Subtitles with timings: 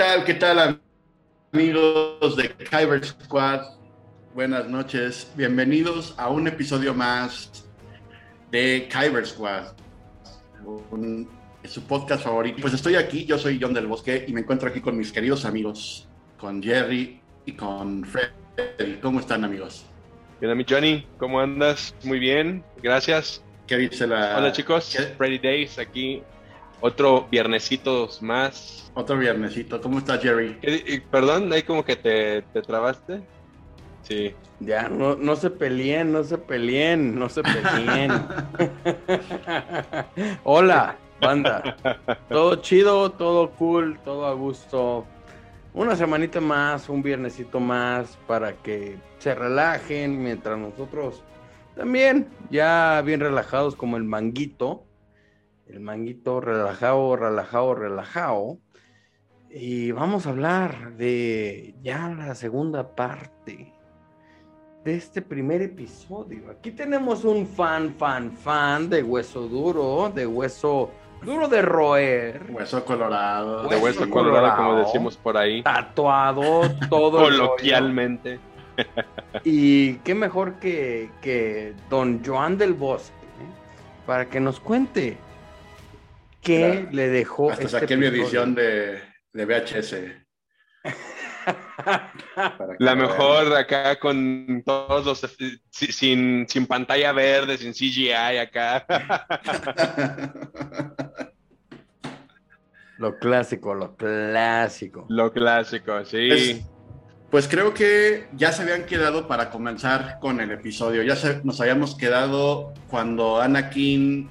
[0.00, 0.24] tal?
[0.24, 0.80] ¿Qué tal
[1.52, 3.60] amigos de Kyber Squad?
[4.34, 7.68] Buenas noches, bienvenidos a un episodio más
[8.50, 9.74] de Kyber Squad,
[11.64, 12.62] su podcast favorito.
[12.62, 15.44] Pues estoy aquí, yo soy John del Bosque y me encuentro aquí con mis queridos
[15.44, 18.96] amigos, con Jerry y con Freddy.
[19.02, 19.84] ¿Cómo están amigos?
[20.40, 21.94] Bien, mi Johnny, ¿cómo andas?
[22.04, 23.44] Muy bien, gracias.
[23.66, 24.38] ¿Qué dice la...
[24.38, 26.22] Hola chicos, Freddy Days aquí,
[26.80, 28.90] otro viernesito más.
[28.94, 30.58] Otro viernesito, ¿cómo estás Jerry?
[31.10, 33.20] Perdón, ahí como que te, te trabaste.
[34.02, 34.34] Sí.
[34.60, 38.12] Ya, no, no se peleen, no se peleen, no se peleen.
[40.44, 41.76] Hola, banda.
[42.28, 45.06] Todo chido, todo cool, todo a gusto.
[45.72, 51.22] Una semanita más, un viernesito más para que se relajen mientras nosotros
[51.80, 54.84] también ya bien relajados como el manguito.
[55.72, 58.58] El manguito relajado, relajado, relajado.
[59.48, 63.72] Y vamos a hablar de ya la segunda parte
[64.84, 66.50] de este primer episodio.
[66.50, 70.90] Aquí tenemos un fan, fan, fan de hueso duro, de hueso
[71.22, 72.42] duro de roer.
[72.50, 73.68] Hueso colorado.
[73.68, 75.62] de hueso colorado, como decimos por ahí.
[75.62, 77.22] Tatuado, todo.
[77.22, 78.40] Coloquialmente.
[79.44, 84.04] y qué mejor que, que don Joan del Bosque, ¿eh?
[84.04, 85.16] para que nos cuente
[86.42, 87.50] qué le dejó.
[87.50, 89.00] Hasta este saqué mi edición de,
[89.32, 89.96] de VHS.
[92.78, 95.26] La mejor acá con todos los
[95.70, 98.86] sin, sin pantalla verde, sin CGI acá.
[103.00, 105.06] Lo clásico, lo clásico.
[105.08, 106.28] Lo clásico, sí.
[106.28, 106.60] Pues,
[107.30, 111.02] pues, creo que ya se habían quedado para comenzar con el episodio.
[111.02, 114.28] Ya nos habíamos quedado cuando Anakin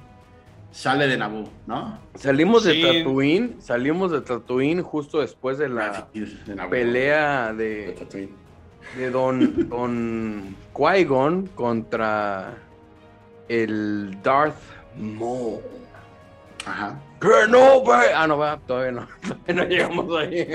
[0.70, 1.98] sale de Naboo, ¿no?
[2.14, 6.08] Salimos de Tatooine, salimos de Tatooine justo después de la
[6.58, 7.96] ah, pelea de,
[8.96, 12.54] de, Don, don Qui-Gon contra
[13.48, 14.56] el Darth
[14.96, 15.60] Maul.
[16.66, 16.98] Ajá.
[17.20, 17.82] Que no,
[18.14, 19.08] Ah, no, va, todavía no.
[19.46, 20.46] Todavía no llegamos ahí.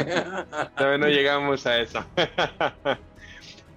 [0.75, 2.03] todavía no llegamos a eso.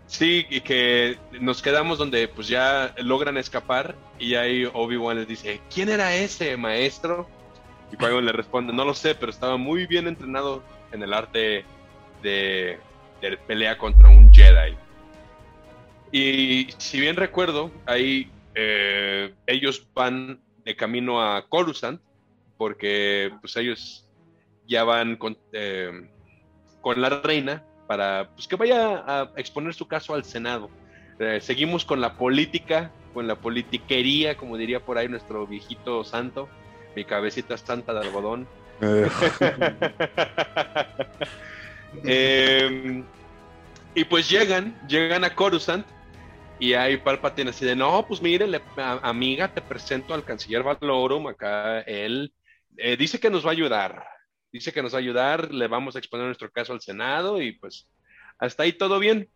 [0.08, 5.60] Sí, y que nos quedamos donde pues ya logran escapar y ahí Obi-Wan les dice,
[5.72, 7.28] ¿quién era ese maestro?
[7.92, 11.64] Y qui le responde, no lo sé, pero estaba muy bien entrenado en el arte
[12.22, 12.80] de,
[13.47, 14.76] pelea contra un Jedi.
[16.10, 22.00] Y si bien recuerdo, ahí eh, ellos van de camino a Coruscant,
[22.56, 24.08] porque pues ellos
[24.66, 26.08] ya van con, eh,
[26.80, 30.71] con la reina para pues, que vaya a exponer su caso al Senado.
[31.19, 36.48] Eh, seguimos con la política, con la politiquería, como diría por ahí nuestro viejito santo,
[36.94, 38.47] mi cabecita santa de algodón.
[38.81, 39.09] Eh.
[42.04, 43.03] Em,
[43.94, 45.87] y pues llegan, llegan a Coruscant
[46.59, 48.47] y ahí Palpatine así de, no, pues mire,
[49.03, 52.31] amiga, te presento al canciller Valorum, acá él
[52.77, 54.04] eh, dice que nos va a ayudar,
[54.53, 57.53] dice que nos va a ayudar, le vamos a exponer nuestro caso al Senado y
[57.53, 57.88] pues
[58.38, 59.28] hasta ahí todo bien.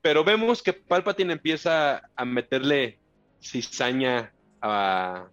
[0.00, 2.98] Pero vemos que Palpatine empieza a meterle
[3.40, 5.28] cizaña a,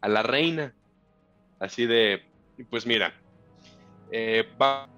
[0.00, 0.74] a la reina.
[1.58, 2.22] Así de,
[2.70, 3.12] pues mira,
[4.12, 4.48] eh,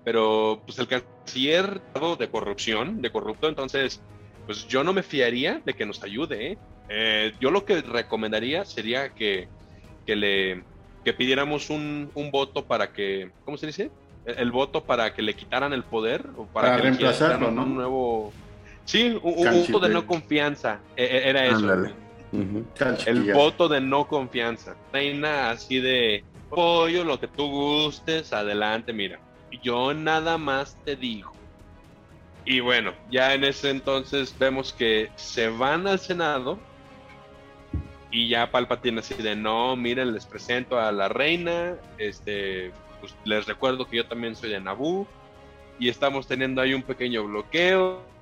[0.05, 1.81] pero pues el canciller
[2.19, 4.03] de corrupción, de corrupto, entonces,
[4.47, 6.53] pues yo no me fiaría de que nos ayude.
[6.53, 6.59] ¿eh?
[6.89, 9.49] Eh, yo lo que recomendaría sería que,
[10.07, 10.65] que le
[11.05, 13.91] que pidiéramos un, un voto para que, ¿cómo se dice?
[14.25, 17.65] El, voto para que le quitaran el poder o para, que reemplazarlo, ¿no?
[17.65, 18.33] Un nuevo,
[18.85, 21.87] sí, un, voto de no confianza, e, e, era eso.
[23.07, 24.75] El voto de no confianza.
[24.93, 29.19] Reina así de pollo, lo que tú gustes, adelante, mira.
[29.63, 31.33] Yo nada más te digo.
[32.45, 36.59] Y bueno, ya en ese entonces vemos que se van al Senado
[38.13, 42.71] y ya Palpatine así de no, miren, les presento a la reina, este,
[43.01, 45.09] pues les recuerdo que yo también soy de Naboo
[45.79, 48.13] y estamos teniendo ahí un pequeño bloqueo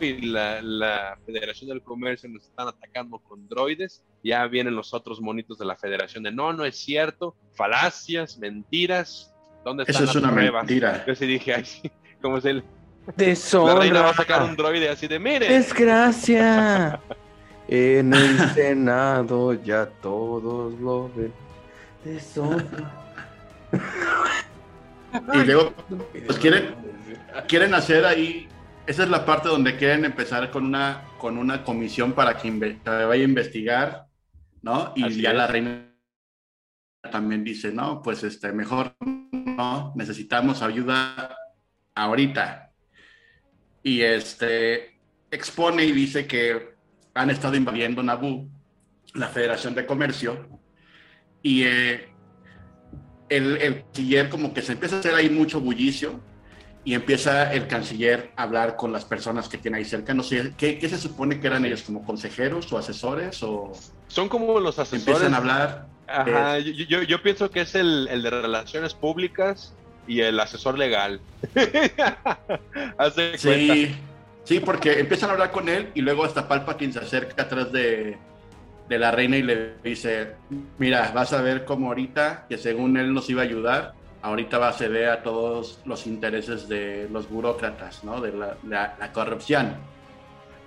[0.00, 4.02] y la, la, Federación del Comercio nos están atacando con droides.
[4.24, 9.34] Ya vienen los otros monitos de la Federación de no, no es cierto, falacias, mentiras.
[9.64, 11.04] ¿Dónde están Eso es una mentira.
[11.06, 11.90] Yo sí dije, ay, sí,
[12.22, 12.64] ¿cómo es el?
[13.16, 13.74] Deshonra.
[13.74, 15.48] La reina va a sacar un droide así de, mire.
[15.48, 17.00] Desgracia.
[17.68, 21.32] En el Senado ya todos lo ven.
[25.34, 25.74] y luego,
[26.26, 26.74] pues quieren,
[27.46, 28.48] quieren hacer ahí.
[28.86, 33.10] Esa es la parte donde quieren empezar con una, con una comisión para que, vaya
[33.10, 34.06] a investigar,
[34.62, 34.94] ¿no?
[34.96, 35.92] Y ya la reina
[37.12, 41.36] también dice, no, pues este, mejor no, necesitamos ayuda
[41.94, 42.72] ahorita.
[43.82, 44.98] Y este
[45.30, 46.77] expone y dice que
[47.18, 48.48] han estado invadiendo Naboo,
[49.14, 50.48] la Federación de Comercio,
[51.42, 52.08] y eh,
[53.28, 56.20] el, el canciller como que se empieza a hacer ahí mucho bullicio
[56.84, 60.14] y empieza el canciller a hablar con las personas que tiene ahí cerca.
[60.14, 61.82] No sé, ¿qué, qué se supone que eran ellos?
[61.82, 63.42] ¿Como consejeros o asesores?
[63.42, 63.72] o
[64.06, 65.06] Son como los asesores.
[65.06, 65.86] Empiezan a hablar.
[66.06, 69.74] Ajá, yo, yo, yo, pienso que es el, el, de relaciones públicas
[70.06, 71.20] y el asesor legal.
[72.98, 73.98] Hace sí, cuenta.
[74.48, 78.16] Sí, porque empiezan a hablar con él y luego hasta Palpatine se acerca atrás de,
[78.88, 80.36] de la reina y le dice,
[80.78, 83.92] mira, vas a ver cómo ahorita, que según él nos iba a ayudar,
[84.22, 88.22] ahorita va a ceder a todos los intereses de los burócratas, ¿no?
[88.22, 89.76] De la, la, la corrupción.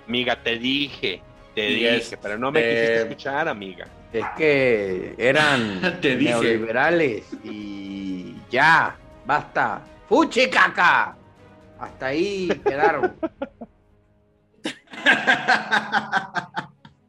[0.06, 1.20] Amiga, te dije,
[1.52, 3.86] te y dije, es, pero no me eh, quisiste escuchar, amiga.
[4.12, 8.96] Es que eran te neoliberales y ya,
[9.26, 9.82] basta.
[10.08, 11.16] ¡Fuchi caca!
[11.80, 13.16] Hasta ahí quedaron.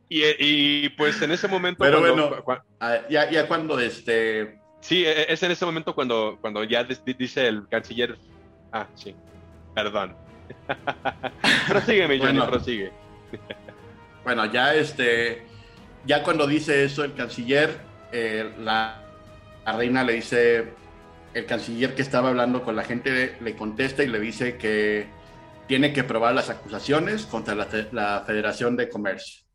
[0.09, 1.83] y, y, pues en ese momento.
[1.83, 2.63] Pero cuando, bueno,
[3.09, 8.17] ya, ya cuando este Sí, es en ese momento cuando, cuando ya dice el canciller.
[8.73, 9.15] Ah, sí.
[9.73, 10.13] Perdón.
[11.69, 12.91] prosigue, mi bueno, prosigue.
[14.25, 15.47] bueno, ya este.
[16.05, 17.79] Ya cuando dice eso el canciller,
[18.11, 19.03] eh, la,
[19.65, 20.73] la, reina le dice.
[21.33, 25.07] El canciller que estaba hablando con la gente le contesta y le dice que
[25.67, 29.45] tiene que probar las acusaciones contra la, la Federación de Comercio.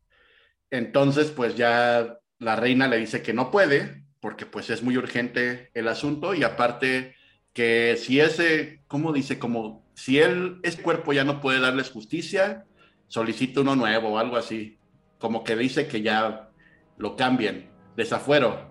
[0.71, 5.69] Entonces, pues ya la reina le dice que no puede, porque pues es muy urgente
[5.73, 7.15] el asunto y aparte
[7.53, 9.39] que si ese, ¿cómo dice?
[9.39, 12.65] Como si él, ese cuerpo ya no puede darles justicia,
[13.07, 14.79] solicita uno nuevo o algo así.
[15.17, 16.49] Como que dice que ya
[16.97, 18.69] lo cambien, desafuero.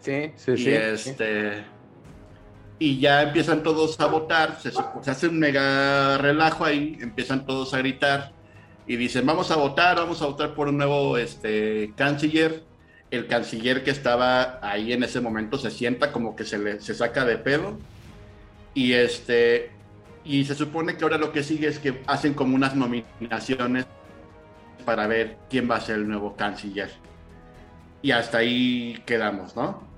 [0.00, 0.70] Sí, sí, y sí.
[0.70, 1.64] Este, sí.
[2.78, 7.72] Y ya empiezan todos a votar, se, se hace un mega relajo ahí, empiezan todos
[7.72, 8.32] a gritar
[8.86, 12.64] y dicen, vamos a votar, vamos a votar por un nuevo este, canciller
[13.14, 16.94] el canciller que estaba ahí en ese momento se sienta como que se le se
[16.94, 17.78] saca de pedo
[18.74, 19.70] y este
[20.24, 23.86] y se supone que ahora lo que sigue es que hacen como unas nominaciones
[24.84, 26.90] para ver quién va a ser el nuevo canciller.
[28.00, 29.93] Y hasta ahí quedamos no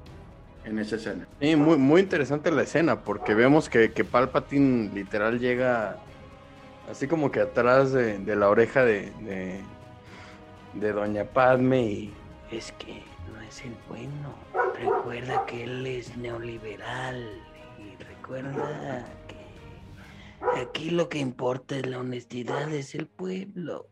[0.66, 5.38] en esa escena sí, muy muy interesante la escena porque vemos que, que Palpatine literal
[5.40, 5.96] llega
[6.90, 9.60] así como que atrás de, de la oreja de, de,
[10.74, 12.14] de Doña Padme y
[12.50, 13.02] es que
[13.32, 14.34] no es el bueno.
[14.74, 17.28] Recuerda que él es neoliberal.
[17.78, 23.88] Y recuerda que aquí lo que importa es la honestidad, es el pueblo.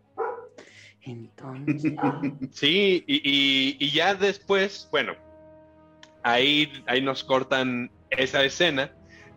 [1.03, 1.93] Entonces.
[2.53, 5.15] Sí, y, y, y ya después, bueno,
[6.25, 8.91] ahí, ahí nos cortan esa escena.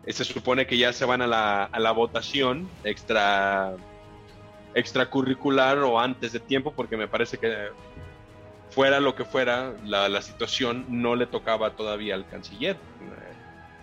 [0.06, 3.76] Se supone que ya se van a la, a la votación extra
[4.74, 7.68] extracurricular o antes de tiempo, porque me parece que
[8.70, 12.76] fuera lo que fuera, la, la, situación no le tocaba todavía al canciller.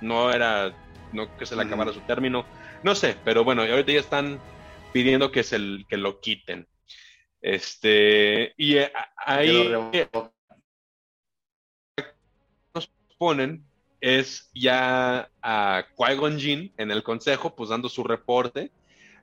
[0.01, 0.73] No era,
[1.11, 2.45] no que se le acabara su término,
[2.83, 4.39] no sé, pero bueno, ahorita ya están
[4.93, 5.57] pidiendo que, se,
[5.87, 6.67] que lo quiten.
[7.41, 8.77] Este, y
[9.25, 9.69] ahí
[10.11, 10.31] nos
[13.17, 13.63] ponen
[14.01, 18.71] es ya a Qui-Gon Jinn en el consejo, pues dando su reporte,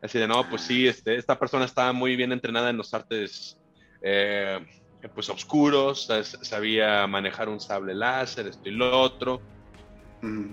[0.02, 3.58] así de, no, pues sí, este, esta persona estaba muy bien entrenada en los artes
[4.02, 4.58] eh,
[5.14, 6.08] pues oscuros,
[6.42, 9.40] sabía manejar un sable láser, esto y lo otro.
[10.20, 10.50] Mm.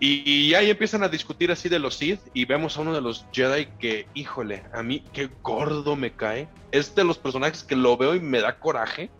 [0.00, 3.00] Y, y, ahí empiezan a discutir así de los Sith y vemos a uno de
[3.00, 6.48] los Jedi que, híjole, a mí qué gordo me cae.
[6.72, 9.10] Es de los personajes que lo veo y me da coraje.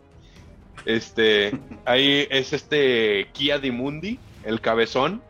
[0.84, 5.22] Este, ahí es este Kia Dimundi, el cabezón,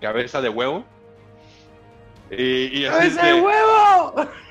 [0.00, 0.84] cabeza de huevo.
[2.30, 4.28] Y, y así ¡Cabeza de huevo!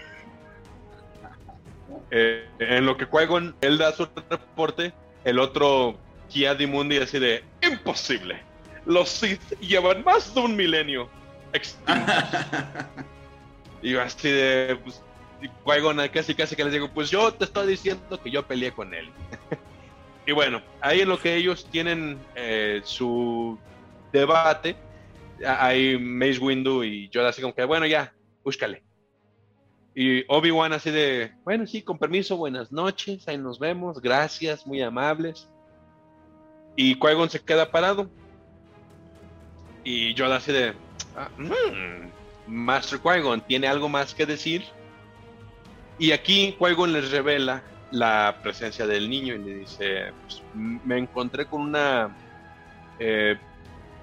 [2.16, 4.94] Eh, en lo que Qui-Gon, él da su reporte,
[5.24, 5.98] el otro
[6.30, 8.40] Kia Dimundi así de, imposible.
[8.86, 11.10] Los Sith llevan más de un milenio
[11.54, 12.06] extintos.
[13.82, 15.02] y así de, pues,
[15.66, 18.94] Qui-Gon casi casi que les digo, pues yo te estoy diciendo que yo peleé con
[18.94, 19.10] él.
[20.26, 23.58] y bueno, ahí en lo que ellos tienen eh, su
[24.12, 24.76] debate,
[25.46, 28.14] hay Mace Windu y yo así como que, bueno, ya,
[28.44, 28.84] búscale.
[29.96, 34.82] Y Obi-Wan así de, bueno, sí, con permiso, buenas noches, ahí nos vemos, gracias, muy
[34.82, 35.50] amables.
[36.76, 38.10] Y Qui-Gon se queda parado.
[39.84, 40.74] Y Yoda así de,
[41.16, 42.08] ah, mmm,
[42.48, 44.64] Master Qui-Gon, ¿tiene algo más que decir?
[46.00, 47.62] Y aquí Qui-Gon les revela
[47.94, 52.16] la presencia del niño y le dice, pues, me encontré con una...
[53.00, 53.38] Eh,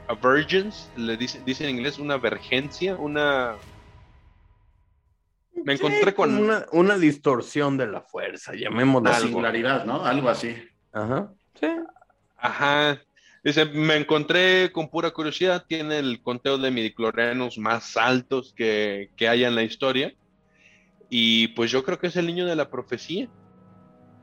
[0.08, 3.54] avergence, le dice, dice en inglés una vergencia, una...
[5.64, 6.36] Me encontré Sí, con...
[6.36, 9.26] una, una distorsión de la fuerza, llamémoslo La así.
[9.26, 10.04] singularidad, ¿no?
[10.04, 10.56] Algo así.
[10.92, 11.32] Ajá.
[11.60, 11.66] Sí.
[12.38, 13.00] Ajá.
[13.44, 19.28] Dice, me encontré con pura curiosidad, tiene el conteo de midiclorianos más altos que, que
[19.28, 20.12] haya en la historia.
[21.08, 23.28] Y pues yo creo que es el niño de la profecía.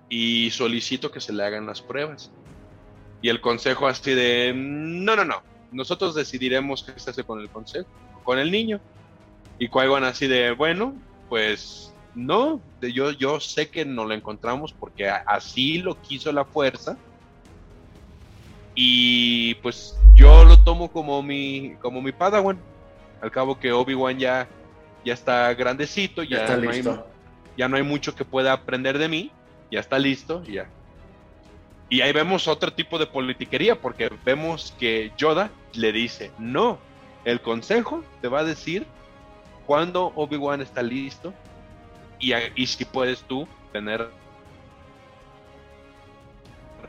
[0.09, 2.31] Y solicito que se le hagan las pruebas.
[3.21, 7.49] Y el consejo así de, no, no, no, nosotros decidiremos qué se hace con el
[7.49, 7.87] consejo,
[8.23, 8.79] con el niño.
[9.59, 10.93] Y qui así de, bueno,
[11.29, 16.45] pues no, de- yo, yo sé que no lo encontramos porque así lo quiso la
[16.45, 16.97] fuerza.
[18.75, 22.59] Y pues yo lo tomo como mi, como mi Padawan.
[23.21, 24.47] Al cabo que Obi-Wan ya,
[25.03, 26.83] ya está grandecito, ya, Ya está no hay-
[27.57, 29.31] ya no hay mucho que pueda aprender de mí,
[29.71, 30.69] ya está listo, ya.
[31.89, 36.79] Y ahí vemos otro tipo de politiquería, porque vemos que Yoda le dice, no,
[37.23, 38.85] el consejo te va a decir
[39.65, 41.33] cuándo Obi-Wan está listo
[42.19, 44.09] y, y si puedes tú tener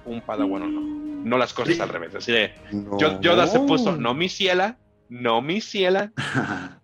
[0.05, 0.81] un Padawan o no.
[1.25, 1.81] No las cosas Sí.
[1.81, 3.21] al revés, así de, No.
[3.21, 6.13] Yoda se puso, no mi ciela, no mi ciela.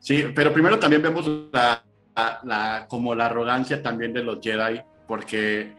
[0.00, 1.82] Sí, pero primero también vemos la,
[2.16, 5.72] la- como la arrogancia también de los Jedi, porque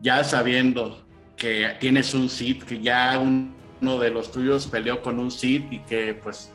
[0.00, 1.04] ya sabiendo
[1.36, 5.72] que tienes un Sith, que ya un- uno de los tuyos peleó con un Sith
[5.72, 6.52] y que pues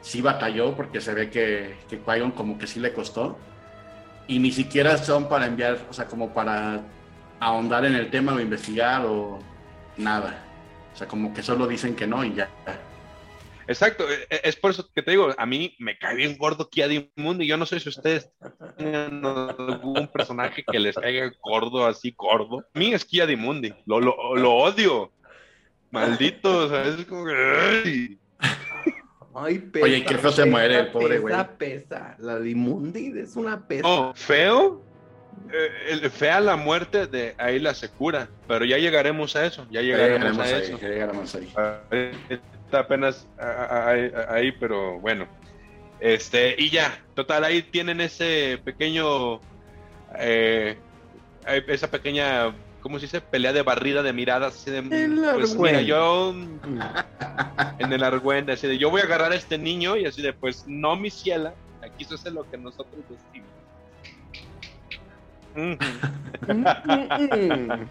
[0.00, 3.36] sí batalló porque se ve que, que Qui-Gon como que sí le costó
[4.28, 6.80] y ni siquiera son para enviar, o sea, como para
[7.40, 9.40] ahondar en el tema o investigar o
[9.96, 10.44] nada.
[10.94, 12.48] O sea, como que solo dicen que no y ya.
[13.72, 16.68] Exacto, e- e- es por eso que te digo, a mí me cae bien gordo
[16.68, 16.86] Kia
[17.16, 18.30] Mundo y yo no sé si ustedes
[18.76, 22.66] tengan algún personaje que les caiga gordo, así gordo.
[22.74, 25.10] A mí es Kia Mundi, lo, lo, lo odio.
[25.90, 28.18] Maldito, o sea, es como que...
[29.34, 29.58] ¡ay!
[29.58, 31.34] Pesa, Oye, qué feo se muere el pobre güey.
[31.34, 32.16] Pesa, pesa.
[32.18, 33.82] La Dimundi es una pesa.
[33.82, 34.82] No, feo,
[35.52, 39.64] eh, el- fea la muerte de ahí la se cura, pero ya llegaremos a eso,
[39.70, 40.78] ya Ya llegaremos llegaremos a ahí, eso.
[40.78, 42.40] ya llegaremos ahí.
[42.72, 43.28] Está apenas
[44.30, 45.26] ahí, pero bueno.
[46.00, 49.40] Este, y ya, total, ahí tienen ese pequeño,
[50.18, 50.78] eh,
[51.68, 53.20] esa pequeña, ¿cómo se dice?
[53.20, 56.32] Pelea de barrida de miradas, así de, El pues mira, yo,
[57.78, 60.32] en el argüende, así de, yo voy a agarrar a este niño, y así de,
[60.32, 61.52] pues, no, mi ciela,
[61.82, 63.50] aquí se hace lo que nosotros decimos.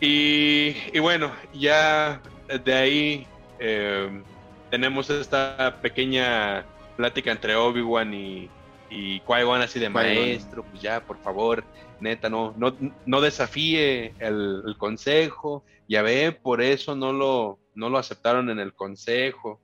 [0.00, 3.26] Y, y bueno, ya de ahí
[3.58, 4.22] eh,
[4.70, 6.64] tenemos esta pequeña
[6.96, 8.50] plática entre Obi-Wan y,
[8.90, 11.64] y Qui-Gon así de maestro, pues ya, por favor,
[12.00, 17.88] neta, no, no, no desafíe el, el consejo, ya ve, por eso no lo, no
[17.88, 19.60] lo aceptaron en el consejo.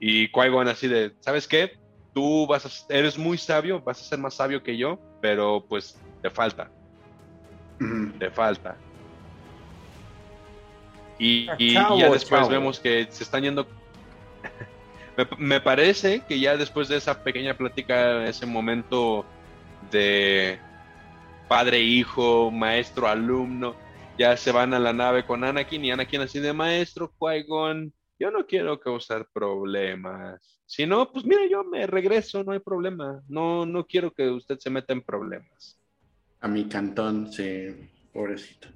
[0.00, 1.72] Y Qui-Gon así de, ¿sabes qué?
[2.12, 5.98] Tú vas a, eres muy sabio, vas a ser más sabio que yo, pero pues
[6.22, 6.70] te falta
[8.18, 8.76] te falta.
[11.18, 12.50] Y, y chavo, ya después chavo.
[12.50, 13.66] vemos que se están yendo.
[15.16, 19.24] me, me parece que ya después de esa pequeña plática, ese momento
[19.90, 20.58] de
[21.48, 23.74] padre, hijo, maestro, alumno,
[24.18, 28.30] ya se van a la nave con Anakin y Anakin así de maestro, Qui-Gon, yo
[28.30, 30.40] no quiero causar problemas.
[30.66, 33.22] Si no, pues mira, yo me regreso, no hay problema.
[33.28, 35.78] No, no quiero que usted se meta en problemas.
[36.40, 37.68] A mi cantón, sí,
[38.12, 38.68] pobrecito.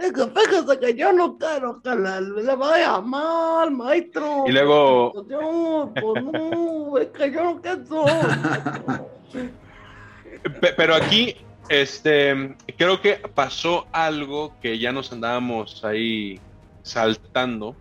[0.00, 4.44] Es que fíjese que yo no quiero que le, le vaya mal, maestro.
[4.46, 8.04] Y luego- yo, pues no, es que yo no quiero.
[10.60, 11.36] Pe- Pero aquí,
[11.68, 16.40] este, creo que pasó algo que ya nos andábamos ahí
[16.82, 17.76] saltando.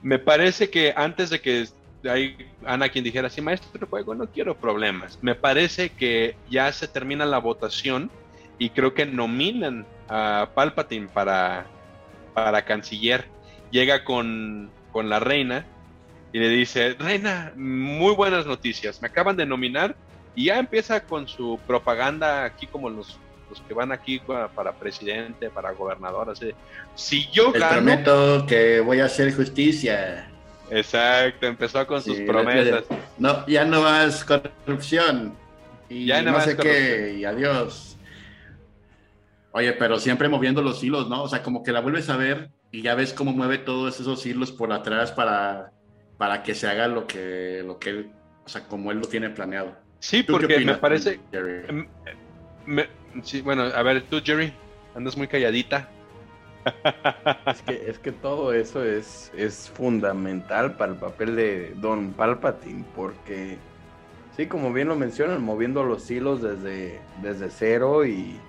[0.00, 1.68] Me parece que antes de que
[2.08, 5.18] ahí Anakin dijera, sí, maestro juego, no quiero problemas.
[5.22, 8.10] Me parece que ya se termina la votación
[8.58, 11.64] y creo que nominan a Palpatine para,
[12.34, 13.26] para canciller.
[13.70, 15.64] Llega con, con la reina
[16.32, 19.96] y le dice, reina, muy buenas noticias, me acaban de nominar
[20.34, 24.72] y ya empieza con su propaganda aquí como los, los que van aquí pa- para
[24.72, 26.52] presidente, para gobernador, así
[26.94, 30.28] si yo Les gano, prometo que voy a hacer justicia.
[30.70, 32.84] exacto, empezó con sus promesas.
[33.18, 35.34] No, ya no más corrupción.
[35.88, 36.84] Y Ya no no más sé corrupción.
[36.84, 37.91] qué, y adiós.
[39.52, 41.22] Oye, pero siempre moviendo los hilos, ¿no?
[41.24, 44.24] O sea, como que la vuelves a ver y ya ves cómo mueve todos esos
[44.24, 45.72] hilos por atrás para,
[46.16, 48.10] para que se haga lo que, lo que él,
[48.44, 49.76] o sea, como él lo tiene planeado.
[50.00, 51.72] Sí, ¿Tú qué porque me parece, Jerry?
[51.72, 51.88] me-
[52.66, 52.88] me-
[53.22, 54.52] sí, bueno, a ver, tú Jerry,
[54.94, 55.88] andas muy calladita.
[57.46, 62.84] Es que, es que todo eso es, es fundamental para el papel de Don Palpatine,
[62.96, 63.58] porque
[64.36, 68.40] sí, como bien lo mencionan, moviendo los hilos desde, desde cero y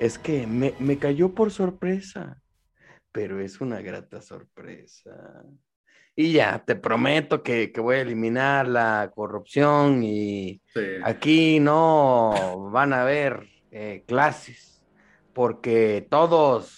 [0.00, 2.40] es que me, me cayó por sorpresa,
[3.12, 5.44] pero es una grata sorpresa.
[6.16, 10.80] Y ya, te prometo que, que voy a eliminar la corrupción y Sí.
[11.04, 14.82] aquí no van a haber eh, clases,
[15.32, 16.76] porque todos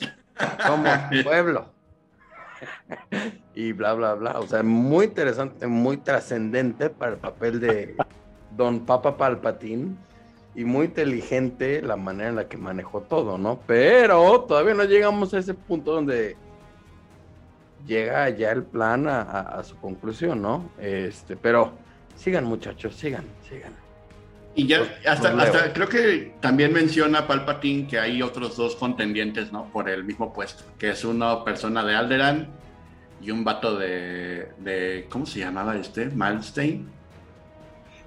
[0.66, 0.92] somos
[1.24, 1.72] pueblo.
[3.54, 4.38] y bla, bla, bla.
[4.38, 7.96] O sea, muy interesante, muy trascendente para el papel de
[8.56, 9.98] Don Papa Palpatín
[10.54, 13.60] y muy inteligente la manera en la que manejó todo, ¿no?
[13.66, 16.36] Pero todavía no llegamos a ese punto donde
[17.86, 20.70] llega ya el plan a, a- a su conclusión, ¿no?
[20.78, 21.72] Este, pero
[22.14, 23.72] sigan muchachos, sigan, sigan.
[24.54, 29.50] Y ya, hasta, Pues, hasta creo que también menciona Palpatine que hay otros dos contendientes,
[29.50, 29.64] ¿no?
[29.72, 32.48] Por el mismo puesto, que es una persona de Alderan
[33.22, 36.10] y un vato de, de ¿cómo se llamaba este?
[36.10, 36.86] Malstein.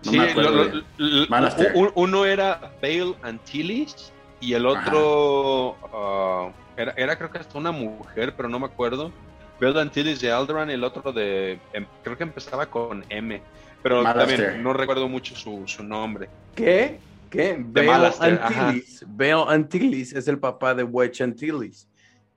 [0.06, 1.72] No Sí, me acuerdo lo- de- lo- lo- Malaster.
[1.76, 7.72] u- uno era Bale Antilles y el otro ah, era, era creo que hasta una
[7.72, 9.12] mujer, pero no me acuerdo.
[9.60, 13.42] Bale Antilles de Alderaan y el otro de em- creo que empezaba con M,
[13.82, 14.38] pero Malaster.
[14.38, 16.30] también no recuerdo mucho su, su nombre.
[16.54, 17.00] ¿Qué?
[17.30, 17.56] ¿Qué?
[17.60, 18.68] Bale Malaster, ajá.
[18.70, 19.04] Antilles.
[19.08, 21.88] Bale Antilles es el papá de Wedge Antilles.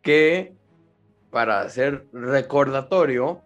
[0.01, 0.55] Que,
[1.31, 3.43] para hacer recordatorio,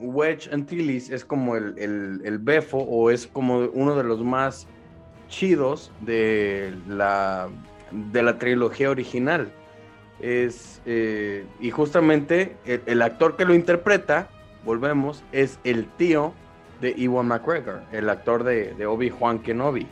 [0.00, 4.66] Wedge Antilles es como el, el, el befo o es como uno de los más
[5.28, 7.48] chidos de la,
[7.90, 9.50] de la trilogía original.
[10.20, 14.28] Es, eh, y justamente el, actor que lo interpreta,
[14.64, 16.32] volvemos, es el tío
[16.80, 19.86] de Ewan McGregor, el actor de, de Obi-Wan Kenobi.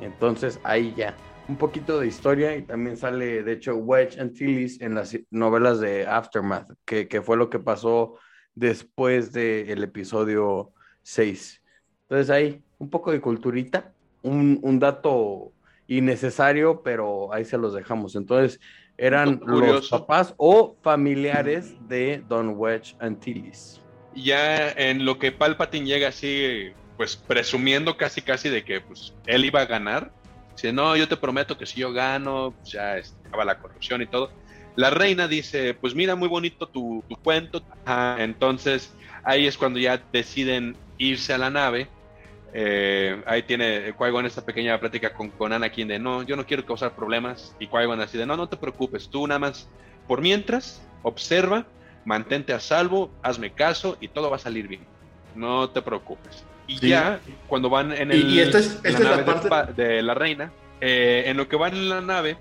[0.00, 1.14] Entonces ahí ya,
[1.48, 6.06] un poquito de historia y también sale, de hecho, Wedge Antilles en las novelas de
[6.06, 8.14] Aftermath, que, que fue lo que pasó
[8.60, 11.62] después del episodio 6.
[12.02, 13.92] Entonces ahí, un poco de culturita,
[14.22, 15.52] un, un dato
[15.88, 18.14] innecesario, pero ahí se los dejamos.
[18.16, 18.60] Entonces
[18.98, 23.80] eran los papás o familiares de Don Wedge Antilles.
[24.14, 29.46] Ya en lo que Palpatine llega así, pues presumiendo casi casi de que pues él
[29.46, 30.12] iba a ganar.
[30.52, 34.02] Dice, no, yo te prometo que si yo gano, pues ya este, acaba la corrupción
[34.02, 34.30] y todo.
[34.76, 37.62] La reina dice, pues mira, muy bonito tu, tu cuento.
[37.84, 38.92] Ajá, Entonces
[39.24, 41.88] ahí es cuando ya deciden irse a la nave.
[42.52, 46.64] Eh, ahí tiene Qui-Gon esta pequeña plática con, con Anakin de, no, yo no quiero
[46.66, 47.54] causar problemas.
[47.60, 49.68] Y Qui-Gon así de, no, no te preocupes, tú nada más,
[50.08, 51.66] por mientras, observa
[52.04, 54.80] mantente a salvo, hazme caso y todo va a salir bien.
[55.34, 56.44] No te preocupes.
[56.66, 56.88] Y Sí.
[56.88, 59.24] ya, cuando van en Y- el, y esta es- en esta es la nave de
[59.26, 62.36] parte- pa- de, la reina, eh, en lo que van en la nave,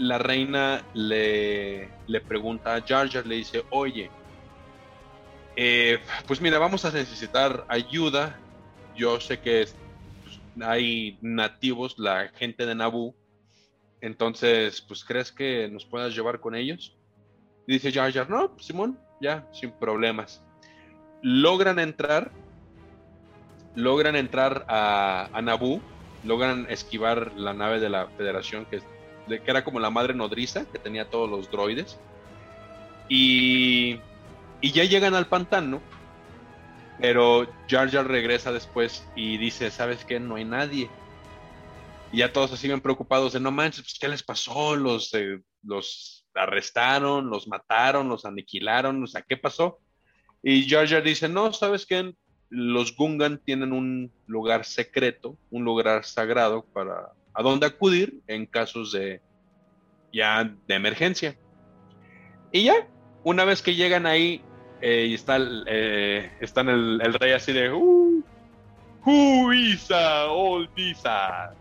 [0.00, 4.10] la reina le, le pregunta a Jar Jar, le dice, oye,
[5.56, 8.40] eh, pues mira, vamos a necesitar ayuda.
[8.96, 9.76] Yo sé que es-
[10.22, 13.14] pues, hay nativos, la gente de Naboo.
[14.00, 16.96] Entonces, pues, ¿crees que nos puedas llevar con ellos?
[17.66, 20.42] Dice Jar Jar, no, pues, Simón, ya, sin problemas.
[21.22, 22.32] Logran entrar,
[23.74, 25.82] logran entrar a, a Naboo,
[26.22, 28.80] logran esquivar la nave de la Federación, que,
[29.38, 31.98] que era como la madre nodriza, que tenía todos los droides.
[33.08, 34.00] Y,
[34.60, 35.80] y ya llegan al pantano,
[37.00, 40.20] pero Jar Jar regresa después y dice, ¿sabes qué?
[40.20, 40.90] No hay nadie.
[42.12, 44.76] Y ya todos así bien preocupados de, no manches, pues, ¿qué les pasó?
[44.76, 49.78] Los, eh, los arrestaron, los mataron, los aniquilaron, o sea, ¿qué pasó?
[50.42, 52.14] Y Jar Jar dice, no, ¿sabes qué?
[52.48, 58.92] Los Gungan tienen un lugar secreto, un lugar sagrado para a dónde acudir en casos
[58.92, 59.20] de
[60.12, 61.36] ya de emergencia.
[62.52, 62.86] Y ya,
[63.22, 64.42] una vez que llegan ahí,
[64.80, 68.22] eh, y está el, eh, están el, el rey así de, uh,
[69.04, 71.54] who is a old Isa?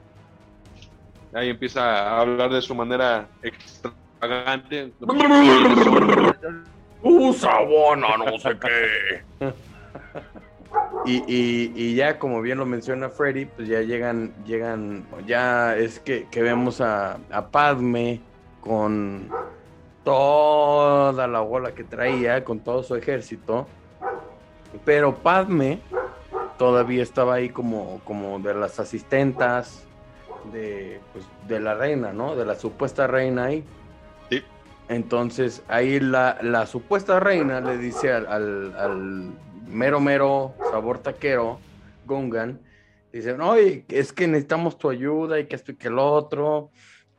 [1.34, 4.91] Ahí empieza a hablar de su manera extravagante.
[7.01, 9.23] ¡Uh, sabona, no sé qué!
[11.06, 16.00] Y, y- y ya como bien lo menciona Freddy, pues ya llegan, llegan, ya es
[16.00, 18.20] que, que vemos a, a Padme
[18.62, 19.30] con
[20.04, 23.68] toda la bola que traía, con todo su ejército.
[24.86, 25.80] Pero Padme
[26.58, 29.86] todavía estaba ahí como, como de las asistentas
[30.52, 32.36] de, pues, de la reina, ¿no?
[32.36, 33.64] De la supuesta reina ahí.
[34.30, 34.44] Sí.
[34.90, 39.32] Entonces ahí la, la supuesta reina le dice al, al- al
[39.69, 41.60] mero mero sabor taquero,
[42.05, 42.60] Gungan,
[43.13, 46.71] dice, oye, es que necesitamos tu ayuda y que esto y que el otro,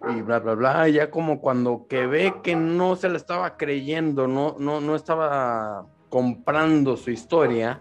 [0.08, 0.88] y bla, bla, bla.
[0.88, 4.96] y Ya como cuando que ve que no se la estaba creyendo, no, no, no
[4.96, 7.80] estaba comprando su historia,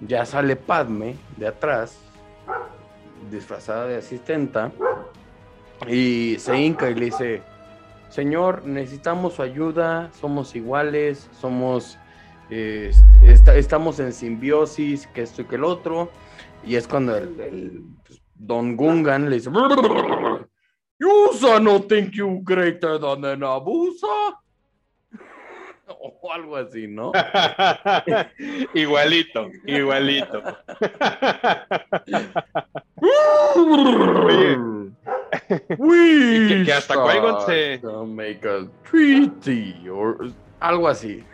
[0.00, 1.98] ya sale Padme de atrás,
[3.30, 4.70] disfrazada de asistenta,
[5.86, 7.42] y se hinca y le dice,
[8.08, 11.98] Señor, necesitamos su ayuda, somos iguales, somos,
[12.50, 12.90] eh,
[13.24, 16.10] esta- estamos en simbiosis, que esto y que el otro,
[16.64, 19.50] y es cuando el, pues, Don Gungan le dice,
[21.00, 24.06] You son no think you greater than an abusa.
[25.90, 27.12] O algo así, ¿no?
[28.74, 30.42] igualito, igualito.
[35.78, 39.74] We que- hasta Qui-Gon make a treaty
[40.60, 41.24] algo así.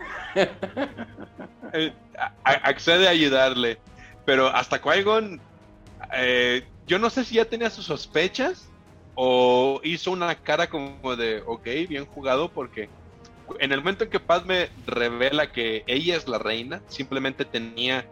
[1.72, 1.92] Eh,
[2.44, 3.78] accede a ayudarle.
[4.24, 5.40] Pero hasta Qui-Gon,
[6.14, 8.68] eh, yo no sé si ya tenía sus sospechas
[9.14, 12.88] o hizo una cara como de, ok, bien jugado, porque
[13.58, 18.06] en el momento en que Padme revela que ella es la reina, simplemente tenía,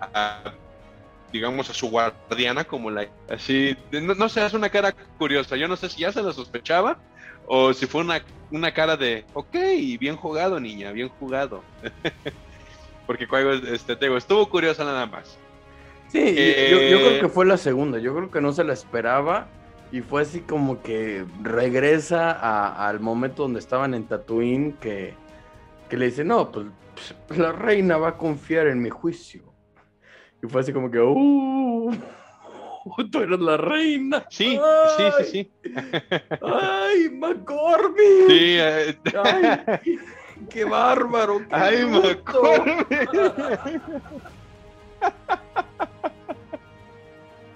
[0.00, 0.52] a,
[1.32, 3.08] digamos, a su guardiana como la...
[3.28, 5.56] Así, no, no sé, es una cara curiosa.
[5.56, 6.98] Yo no sé si ya se la sospechaba
[7.46, 9.54] o si fue una, una cara de, ok,
[9.98, 11.62] bien jugado, niña, bien jugado.
[13.06, 15.38] Porque Qui-Gon, este, te digo, estuvo curiosa nada más.
[16.08, 17.98] Sí, y yo, yo creo Eh, que fue la segunda.
[17.98, 19.48] Yo creo que no se la esperaba.
[19.92, 24.72] Y fue así como que regresa a- al momento donde estaban en Tatooine.
[24.80, 25.14] Que,
[25.88, 26.66] que le dice: No, pues,
[27.28, 29.44] pues, la reina va a confiar en mi juicio.
[30.42, 31.92] Y fue así como que: ¡Uh!
[33.10, 34.24] Tú eres la reina.
[34.30, 35.52] Sí, Ay, sí, sí, sí.
[36.42, 38.26] ¡Ay, McCormick!
[38.26, 39.60] Sí, eh, ¡Ay,
[40.50, 41.38] qué, bárbaro!
[41.40, 42.42] qué Ay, bruto!
[42.42, 43.10] McCormick.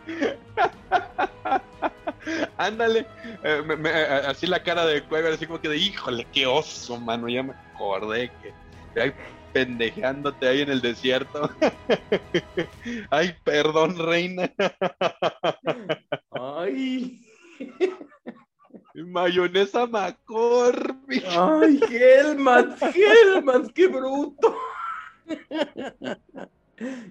[2.57, 3.07] Ándale,
[3.43, 6.47] eh, me- me- eh, así la cara de Cuever, así como que de híjole, qué
[6.47, 7.29] oso, mano.
[7.29, 8.53] Ya me acordé que
[9.53, 11.51] pendejeándote ahí en el desierto.
[13.11, 14.51] Ay, perdón, reina.
[16.31, 17.21] ¡Ay!
[18.95, 21.25] Mayonesa McCormick.
[21.29, 22.81] ¡Ay, Helmans!
[22.83, 23.73] ¡Helmans!
[23.73, 24.57] ¡Qué bruto!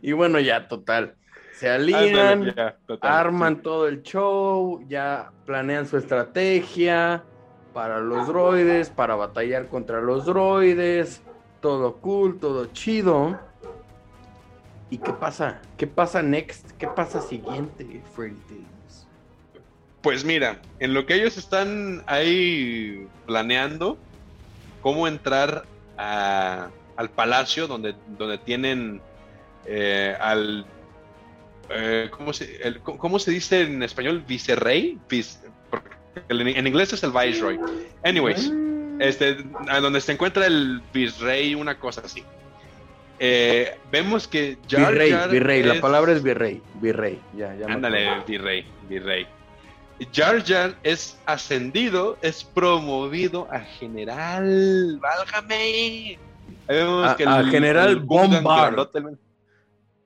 [0.01, 1.15] Y bueno, ya, total.
[1.53, 7.23] Se alían, Ándale, ya, total, arman todo el show, ya planean su estrategia
[7.73, 11.21] para los droides, para batallar contra los droides.
[11.61, 13.37] Todo cool, todo chido.
[14.89, 15.61] ¿Y qué pasa?
[15.77, 16.71] ¿Qué pasa next?
[16.77, 19.05] ¿Qué pasa siguiente, Freddy Davis?
[20.01, 23.97] Pues mira, en lo que ellos están ahí planeando
[24.81, 25.65] cómo entrar
[25.97, 29.01] a- al palacio donde, donde tienen
[29.65, 30.65] eh, al...
[31.69, 34.23] eh, ¿cómo, se, el- cómo se dice en español?
[34.25, 34.97] ¿Vicerrey?
[35.09, 35.89] Vice- porque
[36.29, 37.59] en, en inglés es el viceroy.
[38.03, 38.51] Anyways,
[38.99, 42.23] este, a donde se encuentra el virrey, una cosa así.
[43.21, 48.23] Eh, vemos que Jar virrey, Jar virrey, la palabra es virrey, virrey, ya, ya Ándale,
[48.25, 49.27] virrey, virrey.
[50.13, 54.97] Jar Jar es ascendido, es promovido a general.
[55.01, 56.17] ¡Válgame!
[56.67, 59.17] Ahí vemos A- que a general grandote, el-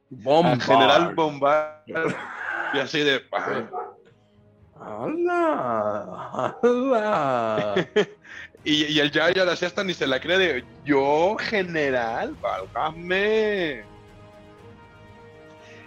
[0.10, 0.62] Bombard.
[0.62, 1.84] A general Bombard.
[2.74, 3.22] Y así de.
[4.80, 6.56] ¡Hala!
[6.64, 7.76] ¡Hala!
[8.66, 10.64] Y, y el Jar así hasta ni se la cree de.
[10.86, 13.84] Yo, general, válgame.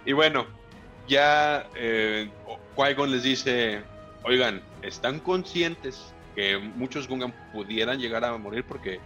[0.05, 0.47] Y bueno,
[1.07, 2.29] ya eh,
[3.07, 3.81] les dice:
[4.23, 8.63] Oigan, ¿están conscientes que muchos Gungan pudieran llegar a morir?
[8.67, 8.99] Porque,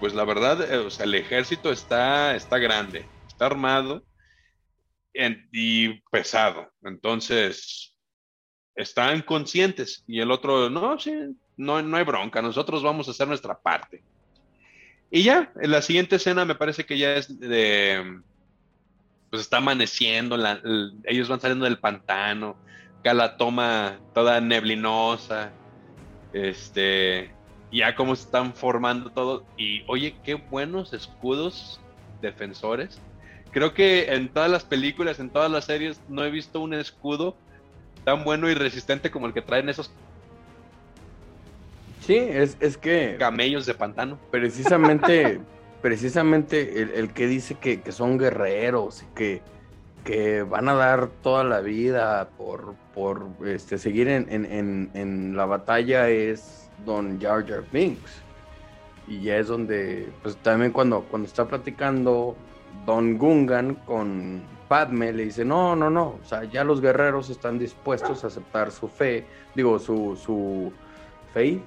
[0.00, 4.04] pues la verdad, eh, o sea, el ejército está, está grande, está armado
[5.52, 6.70] y pesado.
[6.82, 7.95] Entonces,
[8.76, 10.04] están conscientes.
[10.06, 11.12] Y el otro, no, sí,
[11.56, 14.02] no, no hay bronca, nosotros vamos a hacer nuestra parte.
[15.10, 18.20] Y ya, en la siguiente escena me parece que ya es de.
[19.30, 20.36] Pues está amaneciendo,
[21.04, 22.56] ellos van saliendo del pantano,
[23.00, 25.50] acá la toma toda neblinosa,
[26.32, 27.32] este,
[27.72, 29.44] ya cómo se están formando todo.
[29.56, 31.80] Y oye, qué buenos escudos
[32.22, 33.00] defensores.
[33.50, 37.36] Creo que en todas las películas, en todas las series, no he visto un escudo
[38.06, 39.90] tan bueno y resistente como el que traen esos
[42.00, 44.16] Sí, es, es que camellos de pantano.
[44.30, 45.40] precisamente,
[45.82, 49.42] precisamente el, el que dice que, que son guerreros y que,
[50.04, 55.36] que van a dar toda la vida por, por este, seguir en, en- en- en
[55.36, 58.22] la batalla es Don Jar Jar Binks.
[59.08, 62.36] Y ya es donde, pues también cuando, cuando está platicando
[62.86, 67.58] Don Gungan con Padme le dice, no, no, no, o sea, ya los guerreros están
[67.58, 70.72] dispuestos a aceptar su fe, digo, su, su
[71.32, 71.60] fe,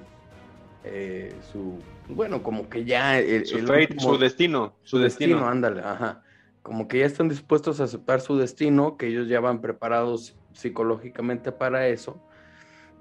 [0.84, 3.18] eh, su, bueno, como que ya...
[3.18, 4.74] El, su, el fate, último- su destino.
[4.82, 5.46] Su, destino.
[5.48, 6.22] ándale, ajá.
[6.62, 11.52] Como que ya están dispuestos a aceptar su destino, que ellos ya van preparados psicológicamente
[11.52, 12.20] para eso.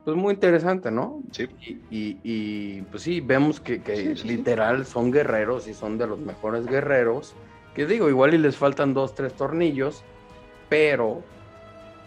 [0.06, 1.22] Pues muy interesante, ¿no?
[1.32, 1.50] Sí.
[1.68, 4.28] Y, y- y, pues sí, vemos que, que Sí, sí, sí.
[4.30, 7.36] literal son guerreros y son de los mejores guerreros.
[7.80, 10.04] Que digo, igual y les faltan dos, tres tornillos,
[10.68, 11.24] pero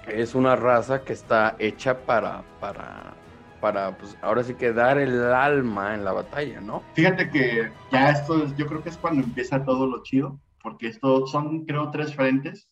[0.07, 3.15] es una raza que está hecha para, para,
[3.59, 6.83] para, pues ahora sí que dar el alma en la batalla, ¿no?
[6.93, 10.89] Fíjate que ya esto es, yo creo que es cuando empieza todo lo chido, porque
[10.89, 12.69] esto son, creo, tres frentes.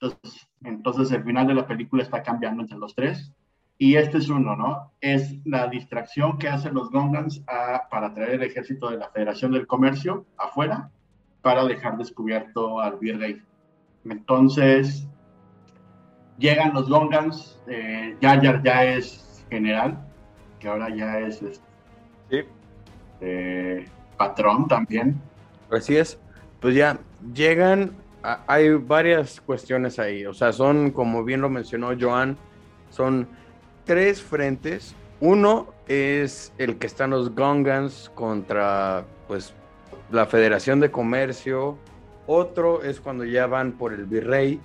[0.00, 3.30] Entonces, entonces el final de la película está cambiando entre los tres.
[3.78, 4.92] Y este es uno, ¿no?
[5.00, 9.52] Es la distracción que hacen los Gongans a- para traer el ejército de la Federación
[9.52, 10.90] del Comercio afuera
[11.44, 13.40] para dejar descubierto al virrey.
[14.06, 15.06] Entonces,
[16.38, 19.98] llegan los Gongans, eh, Jar ya es general,
[20.58, 21.66] que ahora ya es este,
[22.30, 22.38] Sí.
[23.20, 25.20] eh, patrón también.
[25.70, 26.18] Así es.
[26.60, 26.98] Pues ya
[27.34, 30.24] llegan, a- hay varias cuestiones ahí.
[30.24, 32.38] O sea, son, como bien lo mencionó Joan,
[32.88, 33.28] son
[33.84, 34.96] tres frentes.
[35.20, 39.52] Uno es el que están los Gongans contra, pues,
[40.10, 41.78] la Federación de Comercio.
[42.26, 44.60] Otro es cuando ya van por el virrey,